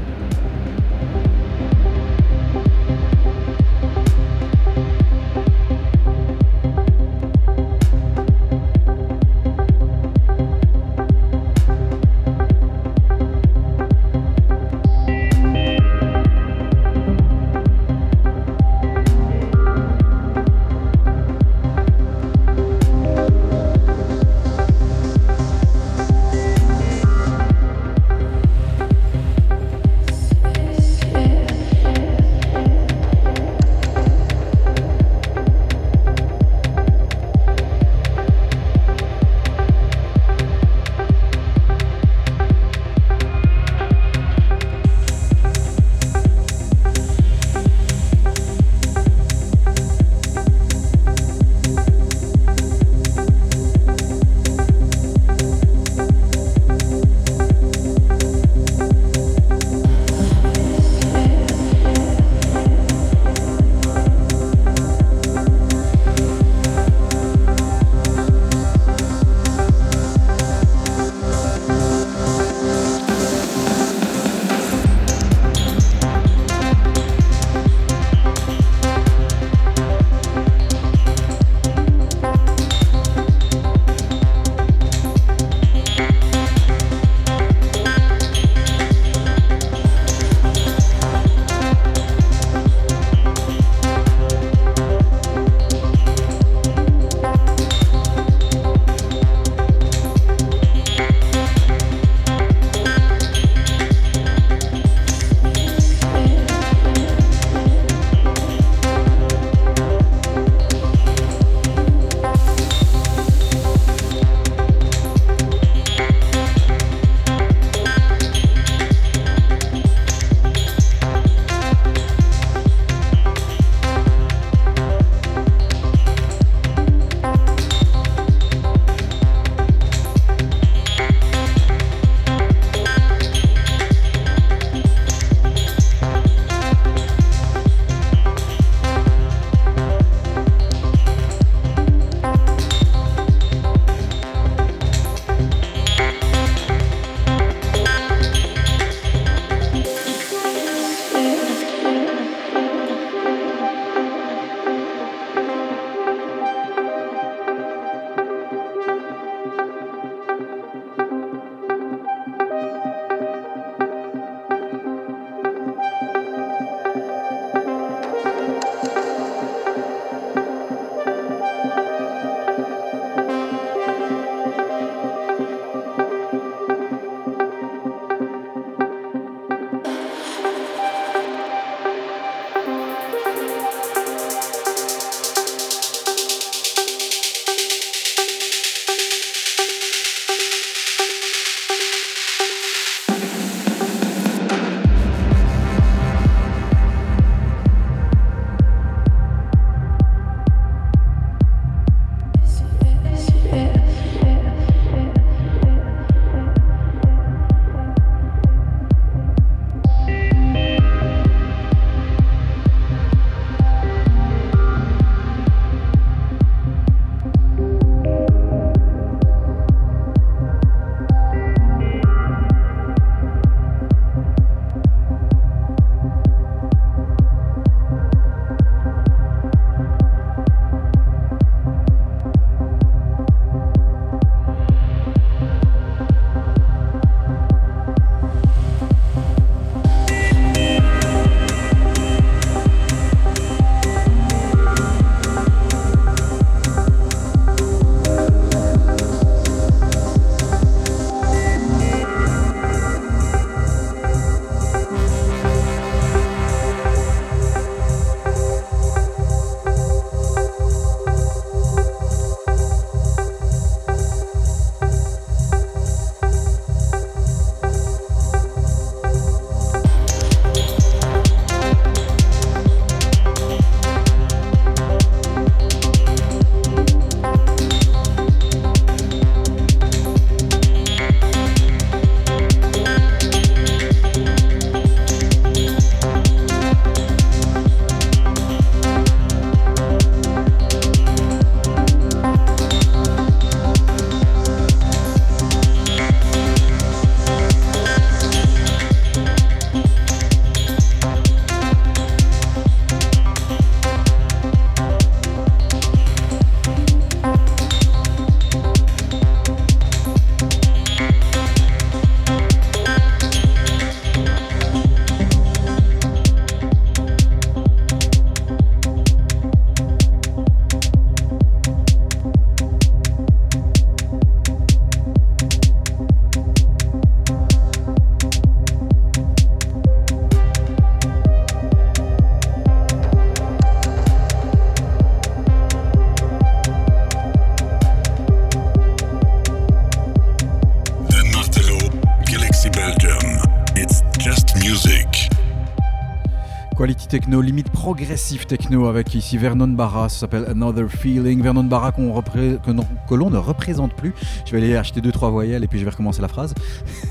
[347.28, 351.41] Limite progressive techno avec ici Vernon Barra, ça s'appelle Another Feeling.
[351.41, 354.14] Vernon Barra que l'on ne représente plus.
[354.45, 356.54] Je vais aller acheter deux trois voyelles et puis je vais recommencer la phrase.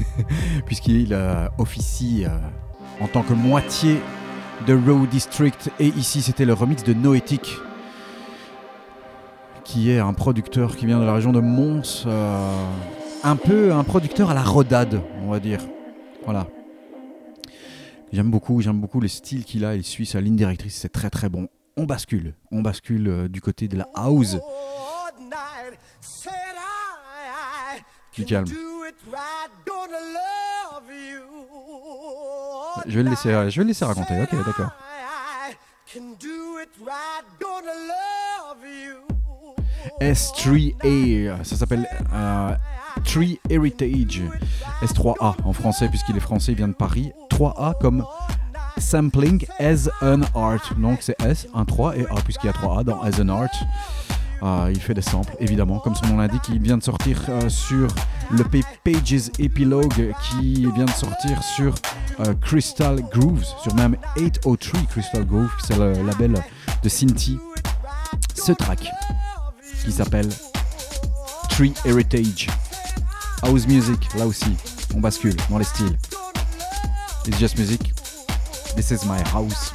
[0.67, 2.31] Puisqu'il euh, officie euh,
[3.01, 4.01] en tant que moitié
[4.67, 5.71] de Row District.
[5.81, 7.57] Et ici c'était le remix de Noetic
[9.65, 12.05] qui est un producteur qui vient de la région de Mons.
[12.07, 12.65] euh,
[13.25, 15.61] un peu un producteur à la rodade, on va dire.
[16.25, 16.47] Voilà.
[18.13, 19.75] J'aime beaucoup, j'aime beaucoup le style qu'il a.
[19.75, 21.49] Il suit sa ligne directrice, c'est très très bon.
[21.79, 24.37] On bascule, on bascule euh, du côté de la house.
[28.15, 28.47] Du calme.
[32.87, 34.21] Je vais le laisser, je vais le laisser raconter.
[34.23, 34.71] Ok, d'accord.
[40.01, 42.55] S3A, ça s'appelle euh,
[43.05, 44.23] Tree Heritage.
[44.83, 47.13] S3A en français, puisqu'il est français, il vient de Paris.
[47.31, 48.05] 3A comme
[48.79, 50.75] Sampling as an Art.
[50.79, 53.49] Donc c'est S, un 3 et A, puisqu'il y a 3A dans As an Art.
[54.45, 56.43] Ah, il fait des samples, évidemment, comme son nom l'indique.
[56.49, 57.87] Il vient de sortir euh, sur
[58.33, 61.75] le Pages Epilogue qui vient de sortir sur
[62.19, 66.35] euh, Crystal Grooves, sur même 803 Crystal Grooves, c'est le label
[66.83, 67.39] de Cinti.
[68.35, 68.91] Ce track
[69.85, 70.29] qui s'appelle
[71.49, 72.49] Tree Heritage.
[73.43, 74.57] House Music, là aussi,
[74.95, 75.99] on bascule dans les styles.
[77.27, 77.93] It's just music.
[78.77, 79.73] This is my house.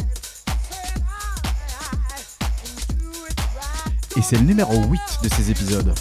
[4.16, 5.94] Et c'est le numéro 8 de ces épisodes.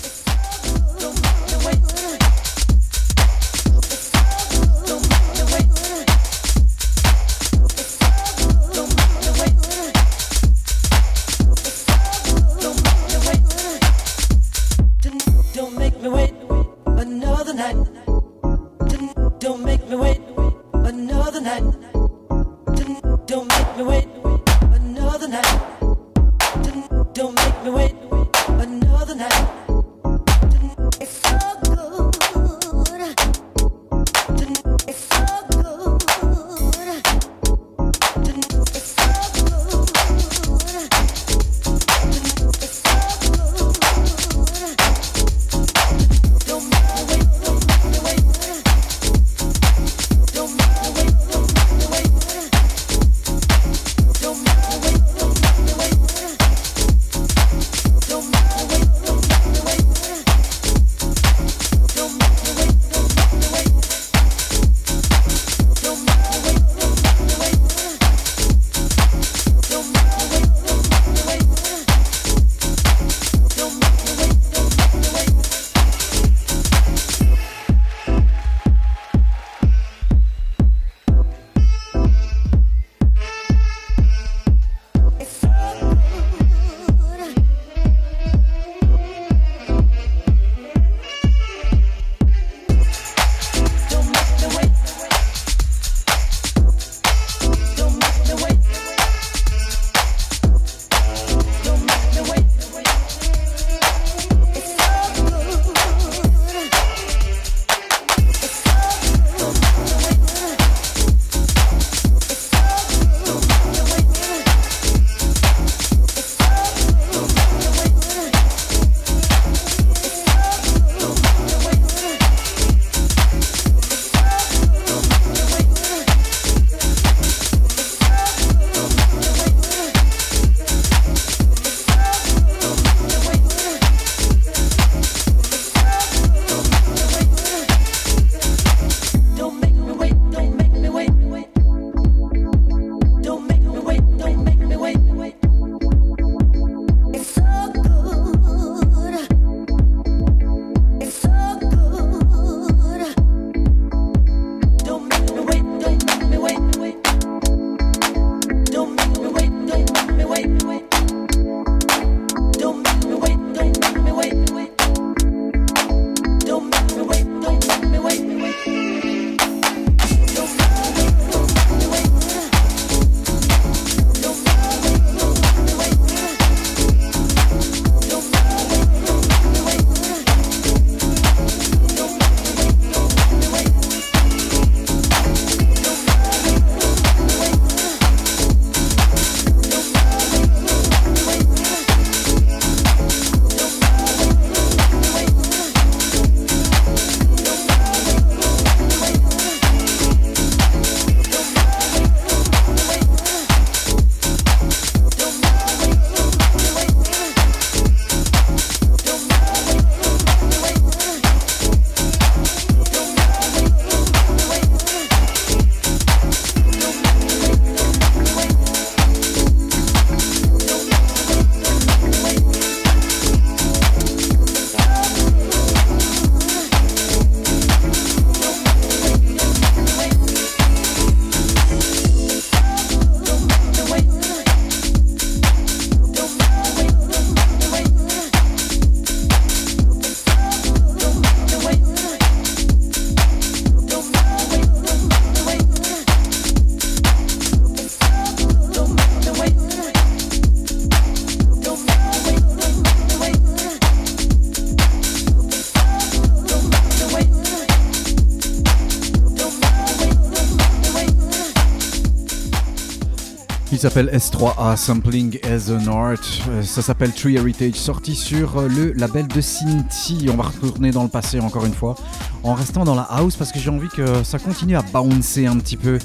[263.77, 266.17] Qui s'appelle S3A Sampling as an Art.
[266.49, 270.29] Euh, Ça s'appelle Tree Heritage, sorti sur euh, le label de Cinti.
[270.33, 271.95] On va retourner dans le passé encore une fois,
[272.43, 275.59] en restant dans la house parce que j'ai envie que ça continue à bouncer un
[275.59, 275.99] petit peu.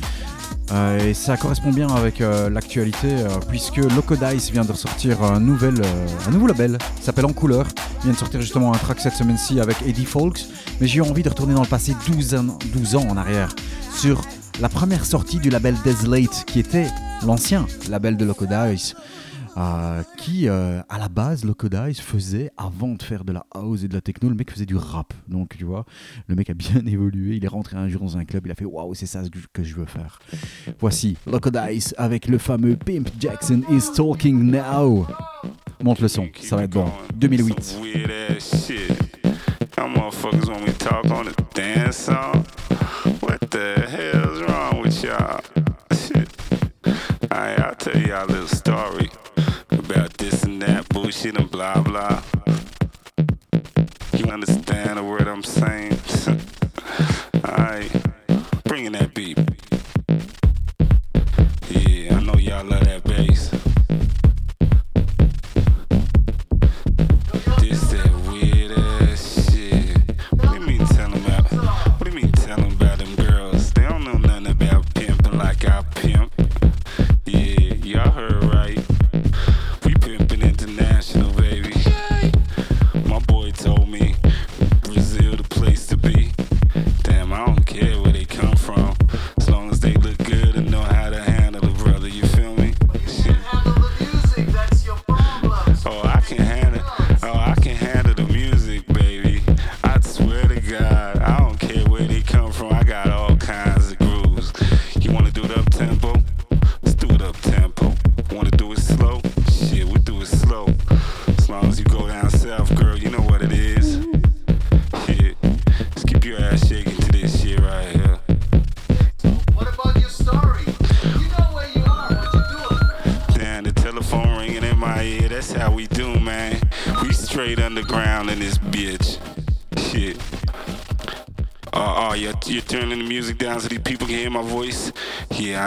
[0.73, 3.07] Euh, et ça correspond bien avec l'actualité
[3.47, 5.81] puisque Loco Dice vient de sortir un, nouvel,
[6.27, 7.67] un nouveau label s'appelle En Couleur.
[7.99, 10.41] Il vient de sortir justement un track cette semaine-ci avec Eddie Folks.
[10.81, 13.55] Mais j'ai eu envie de retourner dans le passé 12 ans, 12 ans en arrière
[13.95, 14.21] sur
[14.59, 16.87] la première sortie du label Desolate qui était
[17.25, 18.95] l'ancien label de Loco Dice.
[19.57, 23.83] euh, qui euh, à la base Loco Dice faisait avant de faire de la house
[23.83, 25.13] et de la techno le mec faisait du rap.
[25.27, 25.85] Donc tu vois
[26.27, 27.35] le mec a bien évolué.
[27.35, 28.45] Il est rentré un jour dans un club.
[28.45, 29.21] Il a fait waouh c'est ça
[29.53, 30.19] que je- veux faire.
[30.79, 35.05] Voici Loco Dice avec le fameux Pimp Jackson is talking now.
[35.83, 36.85] Monte le son ça va être bon.
[37.15, 37.77] 2008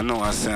[0.04, 0.50] não, assim,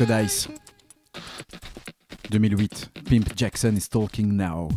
[0.00, 0.48] Lock Dice.
[2.30, 2.90] 2008.
[3.08, 4.68] Pimp Jackson is talking now.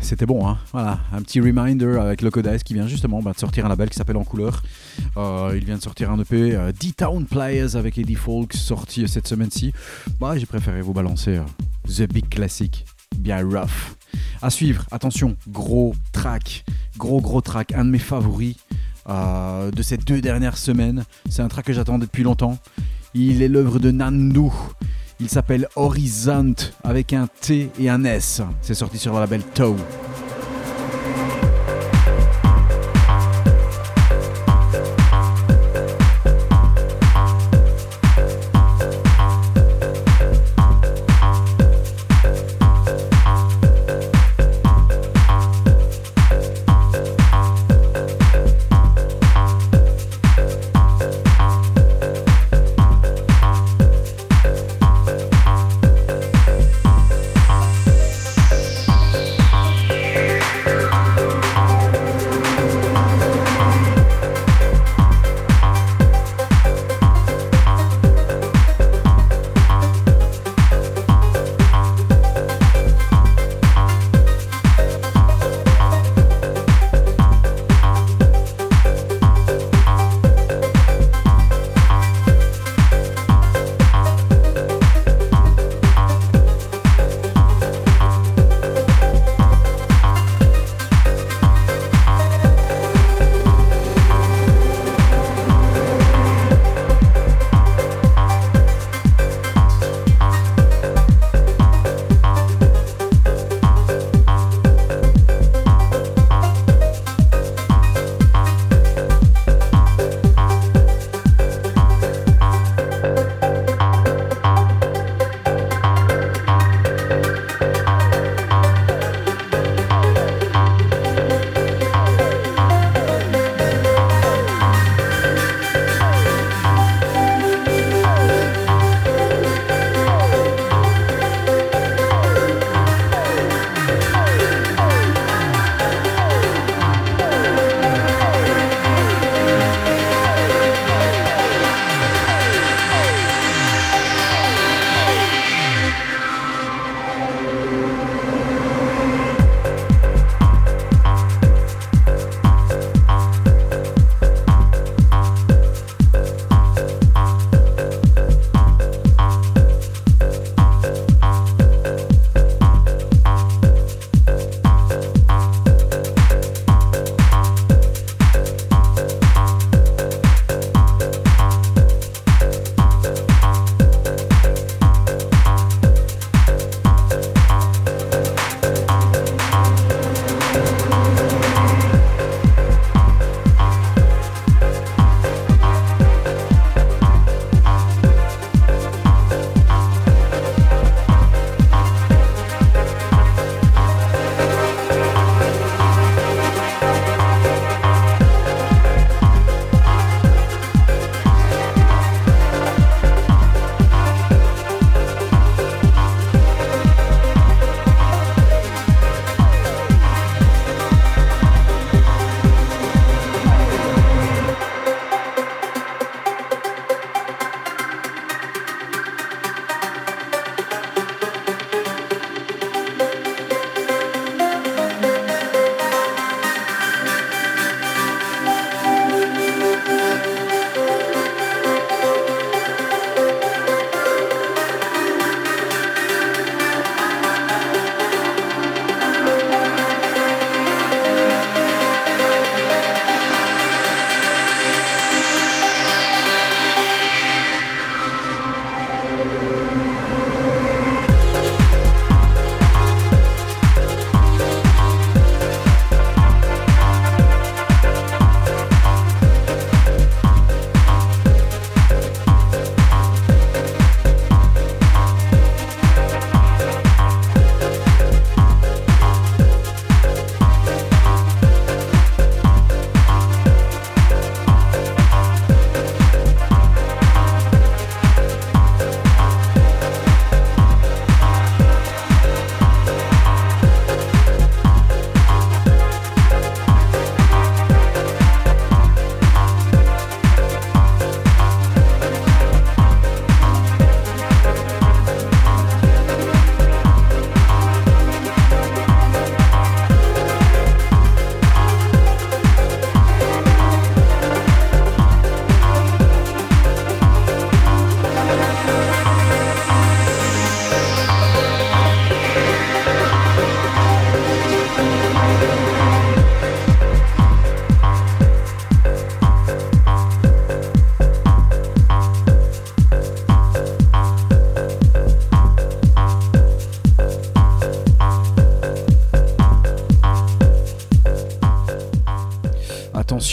[0.00, 3.38] C'était bon, hein Voilà, un petit reminder avec Loco Dice qui vient justement bah, de
[3.38, 4.62] sortir un label qui s'appelle En Couleur.
[5.16, 9.28] Euh, il vient de sortir un EP euh, D-Town Players avec Eddie Folks sorti cette
[9.28, 9.72] semaine-ci.
[10.18, 11.44] Bah, j'ai préféré vous balancer euh,
[11.86, 12.84] The Big Classic,
[13.16, 13.96] bien rough.
[14.42, 16.64] À suivre, attention, gros track,
[16.96, 18.56] gros gros track, un de mes favoris
[19.08, 21.04] euh, de ces deux dernières semaines.
[21.30, 22.58] C'est un track que j'attendais depuis longtemps.
[23.20, 24.48] Il est l'œuvre de Nandu.
[25.18, 26.54] Il s'appelle Horizont
[26.84, 28.42] avec un T et un S.
[28.62, 29.74] C'est sorti sur le label Toe.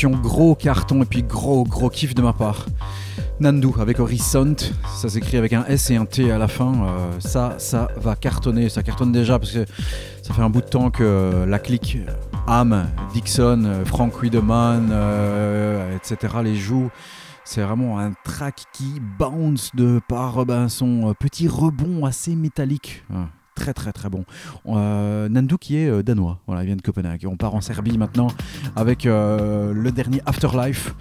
[0.04, 2.66] Gros carton et puis gros gros kiff de ma part.
[3.40, 4.56] Nandu avec Horizont,
[4.94, 6.74] ça s'écrit avec un S et un T à la fin.
[6.74, 9.66] euh, ça, ça va cartonner, ça cartonne déjà parce que
[10.22, 11.98] ça fait un bout de temps que la clique
[12.48, 16.36] Am, Dixon, Frank Wiedemann, euh, etc.
[16.44, 16.90] les joue.
[17.46, 23.04] C'est vraiment un track qui bounce de par ben, son petit rebond assez métallique.
[23.56, 24.26] Très très très bon.
[24.68, 27.26] Euh, Nandu qui est euh, danois, voilà, il vient de Copenhague.
[27.26, 28.28] On part en Serbie maintenant
[28.76, 30.94] avec euh, le dernier Afterlife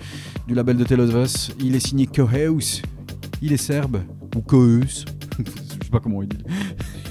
[0.47, 1.51] du label de Us.
[1.59, 2.82] Il est signé Koheus,
[3.43, 4.02] il est serbe,
[4.36, 5.05] ou Koheus,
[5.39, 5.44] je
[5.85, 6.39] sais pas comment il dit,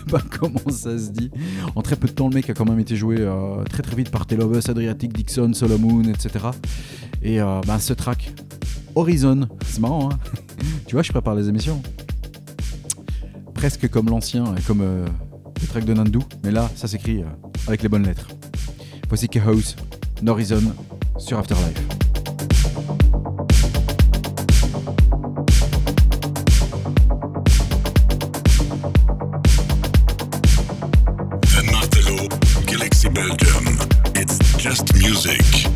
[0.09, 1.29] pas comment ça se dit.
[1.75, 3.97] En très peu de temps, le mec a quand même été joué euh, très très
[3.97, 6.45] vite par Tale of Us, Adriatic, Dixon, Solomon, etc.
[7.21, 8.33] Et ben, ce track,
[8.95, 10.17] Horizon, c'est marrant, hein
[10.87, 11.81] tu vois, je prépare les émissions.
[13.53, 14.81] Presque comme l'ancien et comme
[15.63, 17.27] le track de Nandu, mais là, ça s'écrit euh,
[17.67, 18.27] avec les bonnes lettres.
[19.07, 19.75] Voici K-House,
[21.17, 21.81] sur Afterlife.
[34.63, 35.72] Just.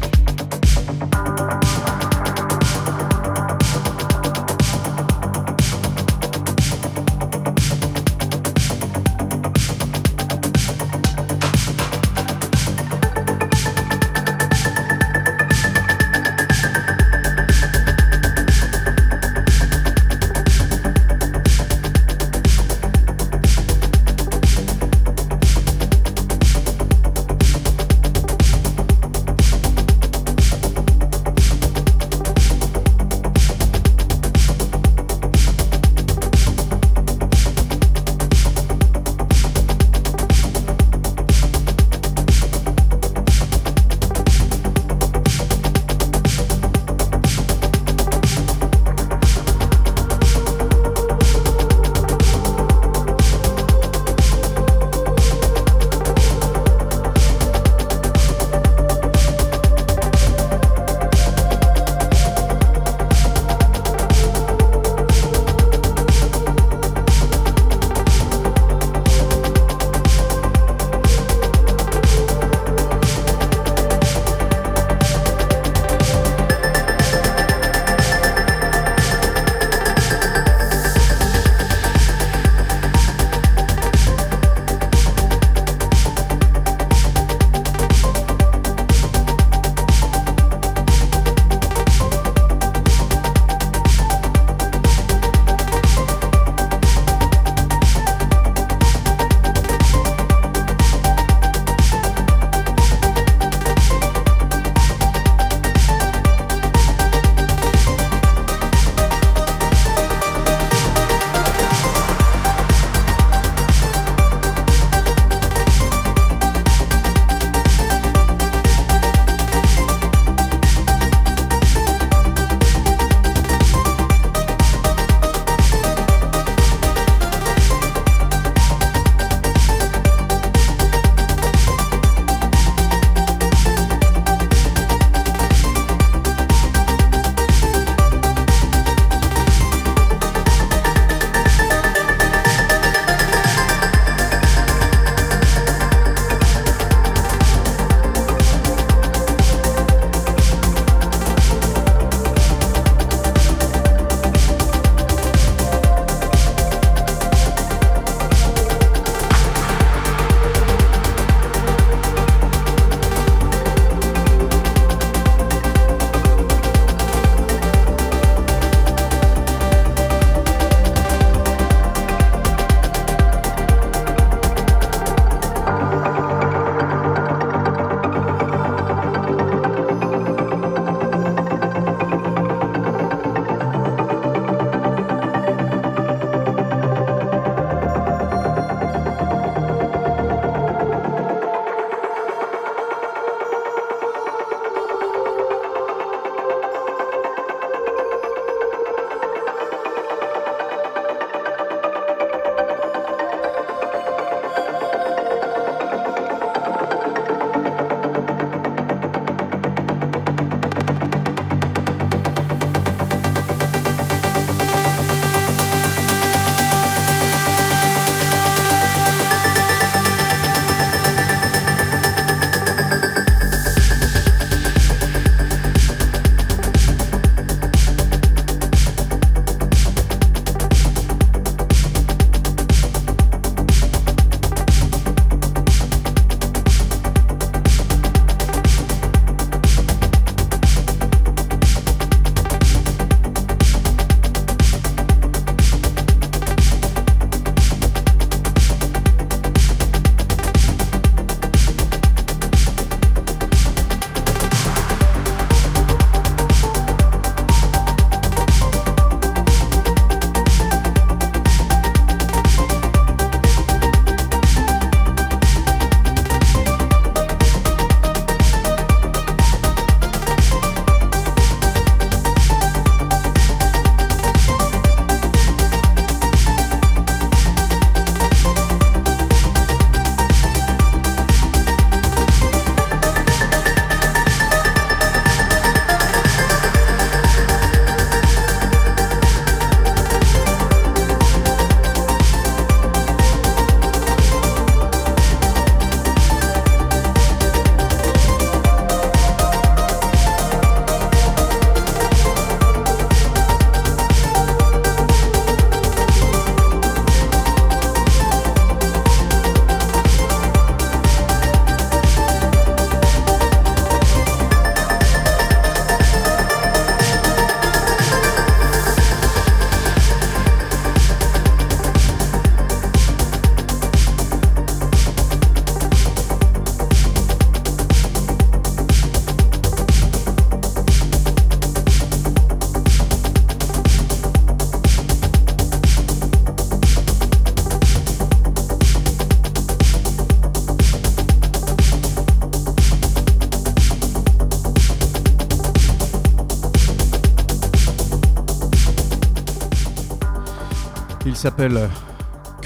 [351.37, 351.89] S'appelle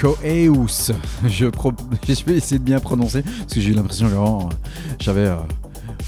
[0.00, 0.92] Coeus.
[1.28, 1.72] Je, pro-
[2.08, 4.48] je vais essayer de bien prononcer parce que j'ai eu l'impression que euh,
[4.98, 5.36] j'avais euh,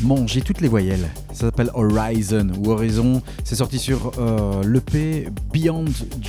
[0.00, 1.08] mangé toutes les voyelles.
[1.32, 3.22] Ça s'appelle Horizon ou Horizon.
[3.44, 5.84] C'est sorti sur euh, l'EP Beyond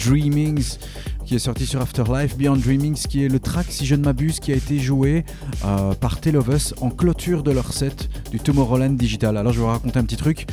[0.06, 0.78] Dreamings
[1.26, 2.38] qui est sorti sur Afterlife.
[2.38, 5.26] Beyond Dreamings qui est le track, si je ne m'abuse, qui a été joué
[5.66, 9.36] euh, par Tale of Us en clôture de leur set du Tomorrowland Digital.
[9.38, 10.46] Alors je vais vous raconter un petit truc.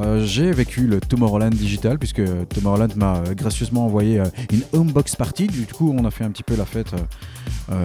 [0.00, 5.14] Euh, j'ai vécu le Tomorrowland Digital puisque Tomorrowland m'a euh, gracieusement envoyé euh, une homebox
[5.14, 5.46] party.
[5.46, 6.94] Du coup, on a fait un petit peu la fête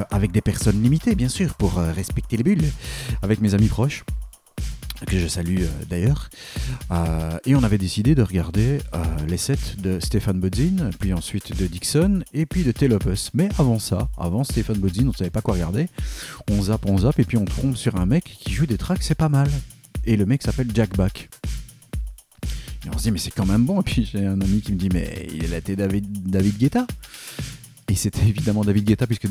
[0.10, 2.66] avec des personnes limitées, bien sûr, pour respecter les bulles,
[3.22, 4.04] avec mes amis proches
[5.06, 6.30] que je salue d'ailleurs.
[7.46, 8.80] Et on avait décidé de regarder
[9.28, 13.30] les sets de Stéphane Bodzin, puis ensuite de Dixon, et puis de Tale of Us.
[13.36, 15.88] Mais avant ça, avant Stéphane Bodzin, on ne savait pas quoi regarder.
[16.50, 19.04] On zappe, on zappe, et puis on tombe sur un mec qui joue des tracks,
[19.04, 19.50] c'est pas mal.
[20.06, 21.30] Et le mec s'appelle Jack Back.
[22.86, 23.82] Et on se dit, mais c'est quand même bon.
[23.82, 26.86] Et puis j'ai un ami qui me dit, mais il a été David, David Guetta.
[27.88, 29.28] Et c'était évidemment David Guetta, puisque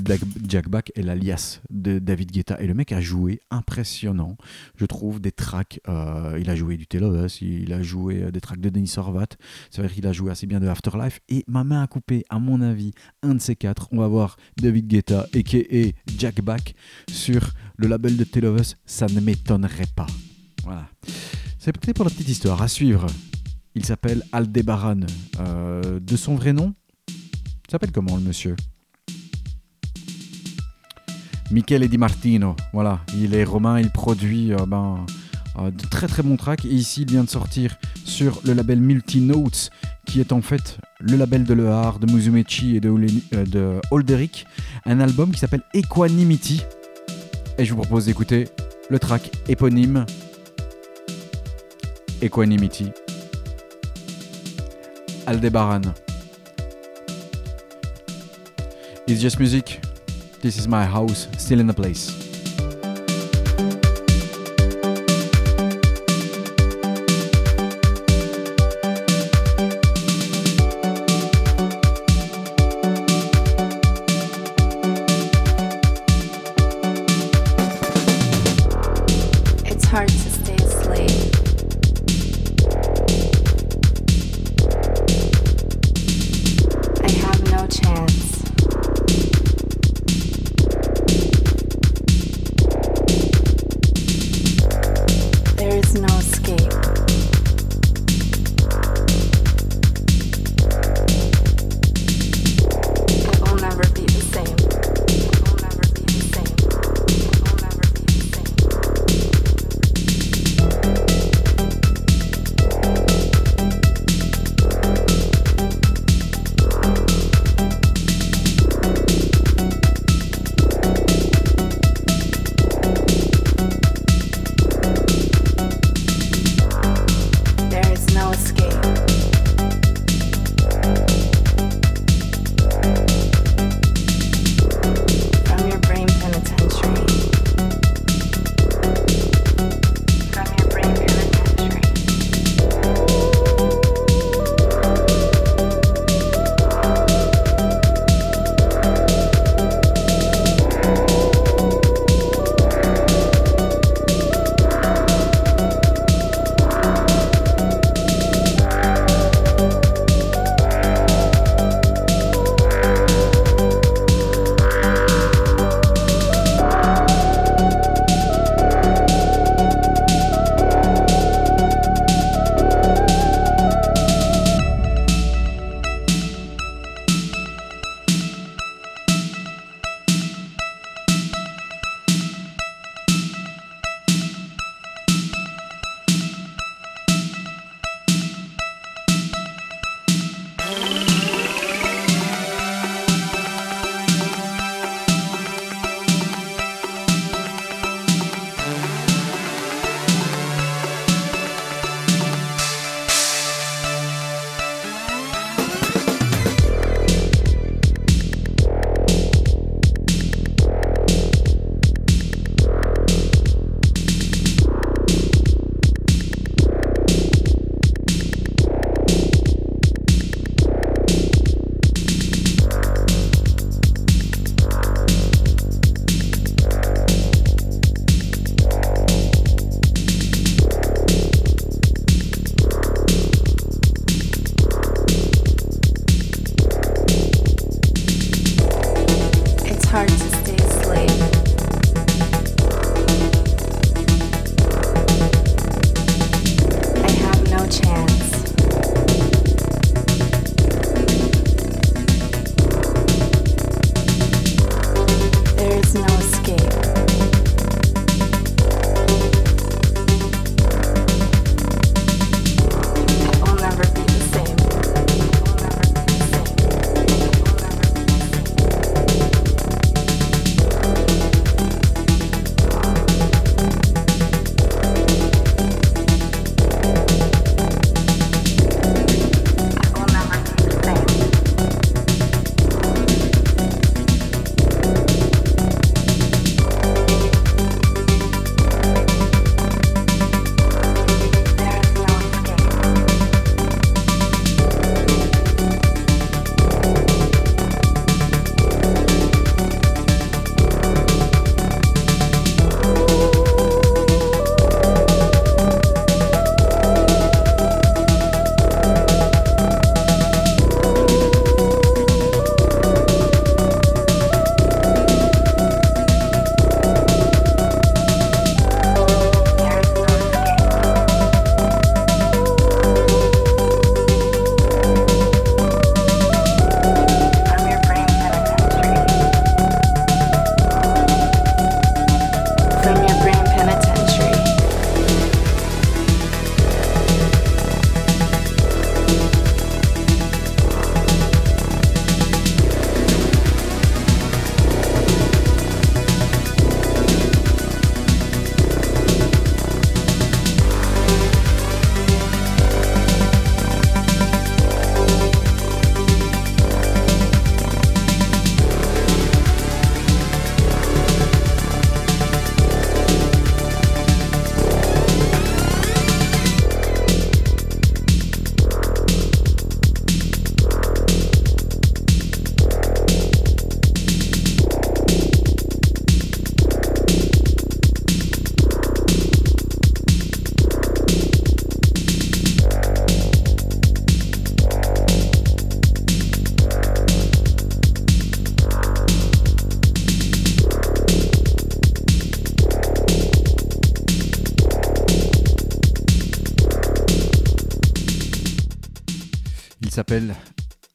[0.49, 2.61] Jack Back est l'alias de David Guetta.
[2.61, 4.37] Et le mec a joué impressionnant,
[4.77, 5.81] je trouve, des tracks.
[5.89, 9.27] euh, il a joué du Us, il a joué euh, des tracks de Denis Horvat.
[9.71, 11.21] C'est vrai qu'il a joué assez bien de Afterlife.
[11.29, 14.37] Et ma main à couper, à mon avis, un de ces quatre, on va voir
[14.57, 15.93] David Guetta, a.k.a.
[16.17, 16.77] Jack Back,
[17.11, 18.77] sur le label de Us.
[18.87, 20.07] Ça ne m'étonnerait pas.
[20.63, 20.89] Voilà.
[21.59, 22.63] C'est peut-être pour la petite histoire.
[22.63, 23.07] À suivre.
[23.77, 25.01] Il s'appelle Aldebaran.
[25.41, 26.75] Euh, de son vrai nom
[27.67, 28.55] il s'appelle comment le monsieur?
[31.51, 35.05] Michele Di Martino, voilà, il est romain, il produit euh, ben,
[35.59, 36.65] euh, de très très bons tracks.
[36.65, 39.71] Et ici il vient de sortir sur le label Multi Notes
[40.07, 42.95] qui est en fait le label de Lehar, de Muzumechi et de,
[43.47, 44.47] de Holderic,
[44.85, 46.63] un album qui s'appelle Equanimity.
[47.59, 48.47] Et je vous propose d'écouter
[48.91, 50.05] le track éponyme
[52.21, 52.91] Equanimity
[55.27, 55.95] Aldebaran.
[59.07, 59.81] It's just music.
[60.41, 62.24] This is my house, still in the place.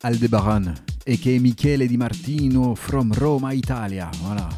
[0.10, 0.74] Aldebaran,
[1.06, 1.40] a.k.a.
[1.40, 4.10] Michele Di Martino from Roma, Italia.
[4.24, 4.50] Voilà.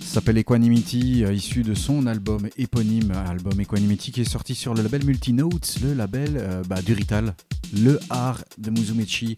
[0.00, 4.82] S'appelle Equanimity, euh, issu de son album éponyme, album Equanimity, qui est sorti sur le
[4.82, 7.34] label Multinotes, le label euh, bah, du Rital,
[7.76, 9.36] le art de Muzumechi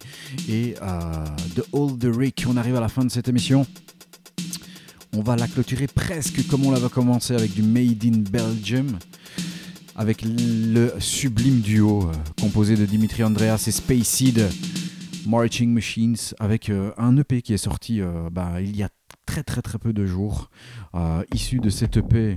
[0.48, 1.24] et euh,
[1.56, 2.44] de All the Rick.
[2.48, 3.66] On arrive à la fin de cette émission.
[5.16, 8.86] On va la clôturer presque comme on l'avait commencé avec du Made in Belgium,
[9.96, 14.48] avec le sublime duo euh, composé de Dimitri Andreas et Space Seed,
[15.26, 18.88] Marching Machines, avec euh, un EP qui est sorti euh, bah, il y a
[19.26, 20.50] très très très peu de jours,
[20.94, 22.34] euh, issu de cet EP,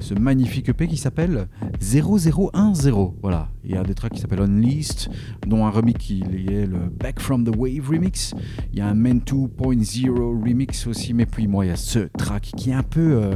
[0.00, 1.48] ce magnifique EP qui s'appelle
[1.80, 2.90] 0010.
[3.20, 5.10] Voilà, il y a des tracks qui s'appellent Unleashed,
[5.46, 8.34] dont un remix qui est le Back from the Wave remix.
[8.72, 10.08] Il y a un Men 2.0
[10.44, 13.32] remix aussi, mais puis moi il y a ce track qui est un peu,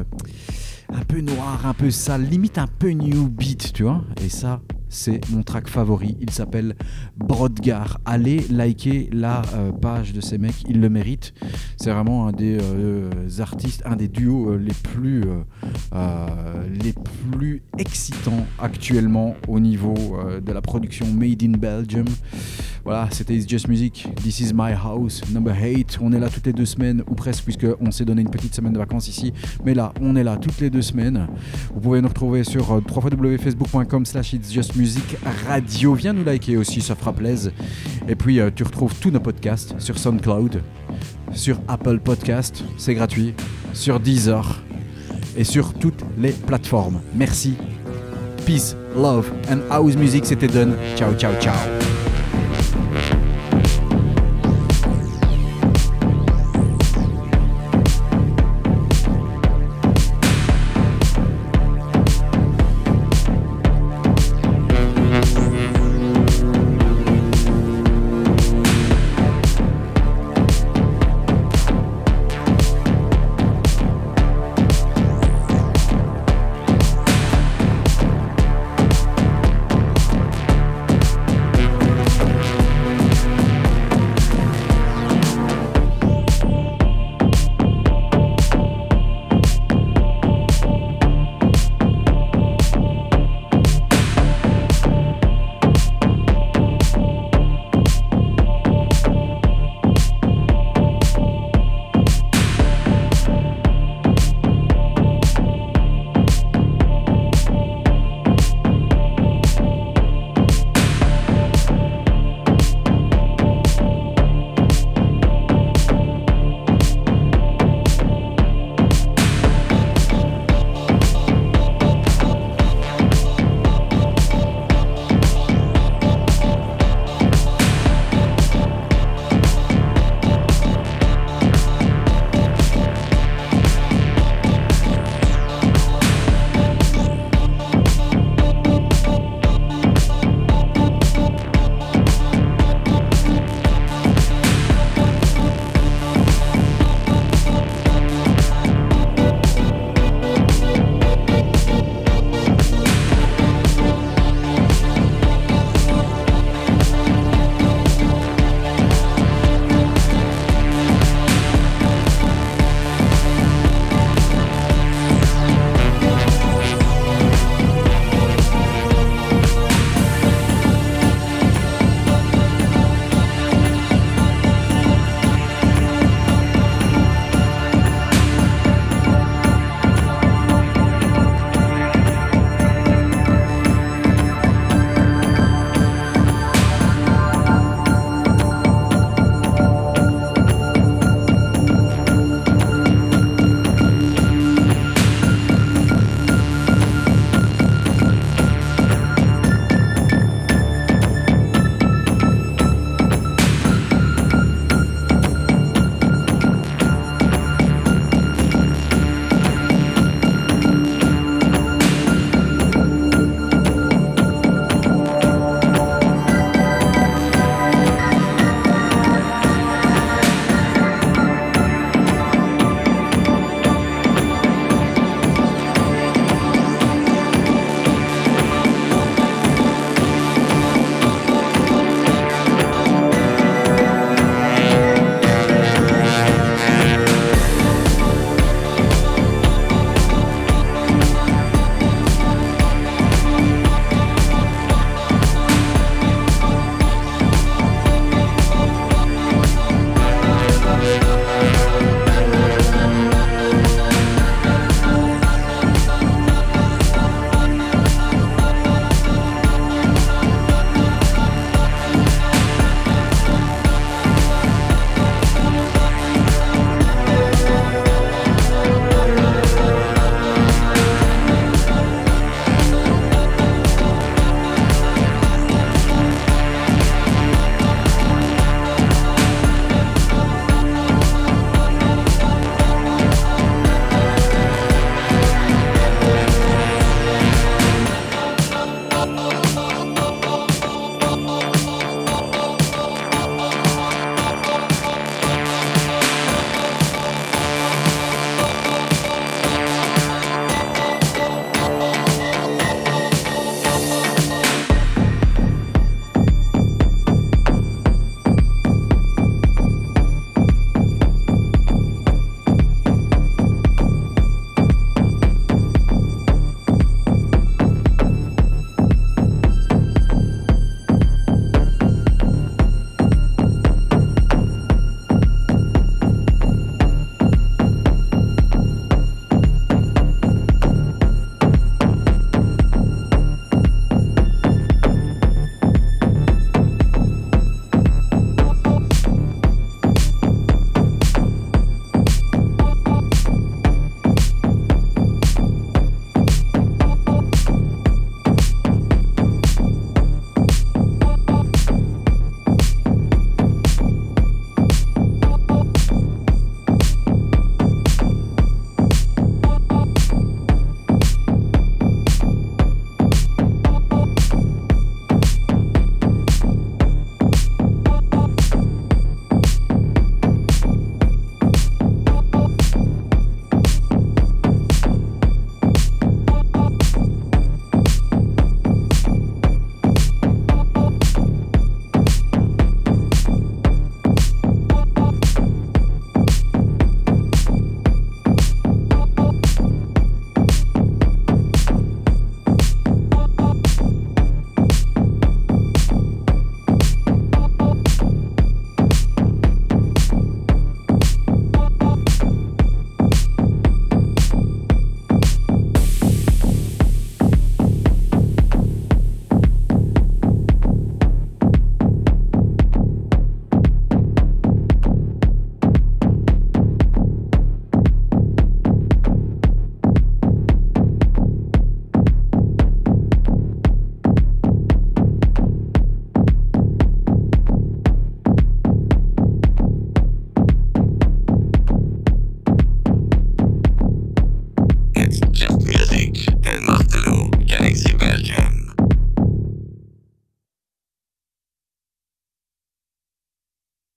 [0.88, 4.04] un peu noir, un peu sale, limite un peu new beat, tu vois.
[4.22, 4.60] Et ça,
[4.92, 6.16] c'est mon track favori.
[6.20, 6.76] Il s'appelle
[7.16, 7.98] Brodgar.
[8.04, 11.32] Allez liker la euh, page de ces mecs, ils le méritent.
[11.76, 13.10] C'est vraiment un des euh,
[13.40, 15.24] artistes, un des duos euh, les plus,
[16.84, 16.94] les
[17.30, 19.94] plus excitants actuellement au niveau
[20.44, 22.06] de la production Made in Belgium.
[22.84, 24.08] Voilà, c'était It's Just Music.
[24.22, 25.98] This is my house, number 8.
[26.02, 28.72] On est là toutes les deux semaines, ou presque, puisqu'on s'est donné une petite semaine
[28.72, 29.32] de vacances ici.
[29.64, 31.28] Mais là, on est là toutes les deux semaines.
[31.72, 34.81] Vous pouvez nous retrouver sur euh, www.facebook.com slash It's Just Music
[35.46, 35.94] Radio.
[35.94, 37.52] Viens nous liker aussi, ça fera plaisir.
[38.08, 40.62] Et puis, euh, tu retrouves tous nos podcasts sur SoundCloud,
[41.32, 43.34] sur Apple Podcast, c'est gratuit,
[43.72, 44.62] sur Deezer
[45.36, 47.00] et sur toutes les plateformes.
[47.14, 47.54] Merci.
[48.44, 50.74] Peace, love and house music, c'était done.
[50.96, 52.01] Ciao, ciao, ciao.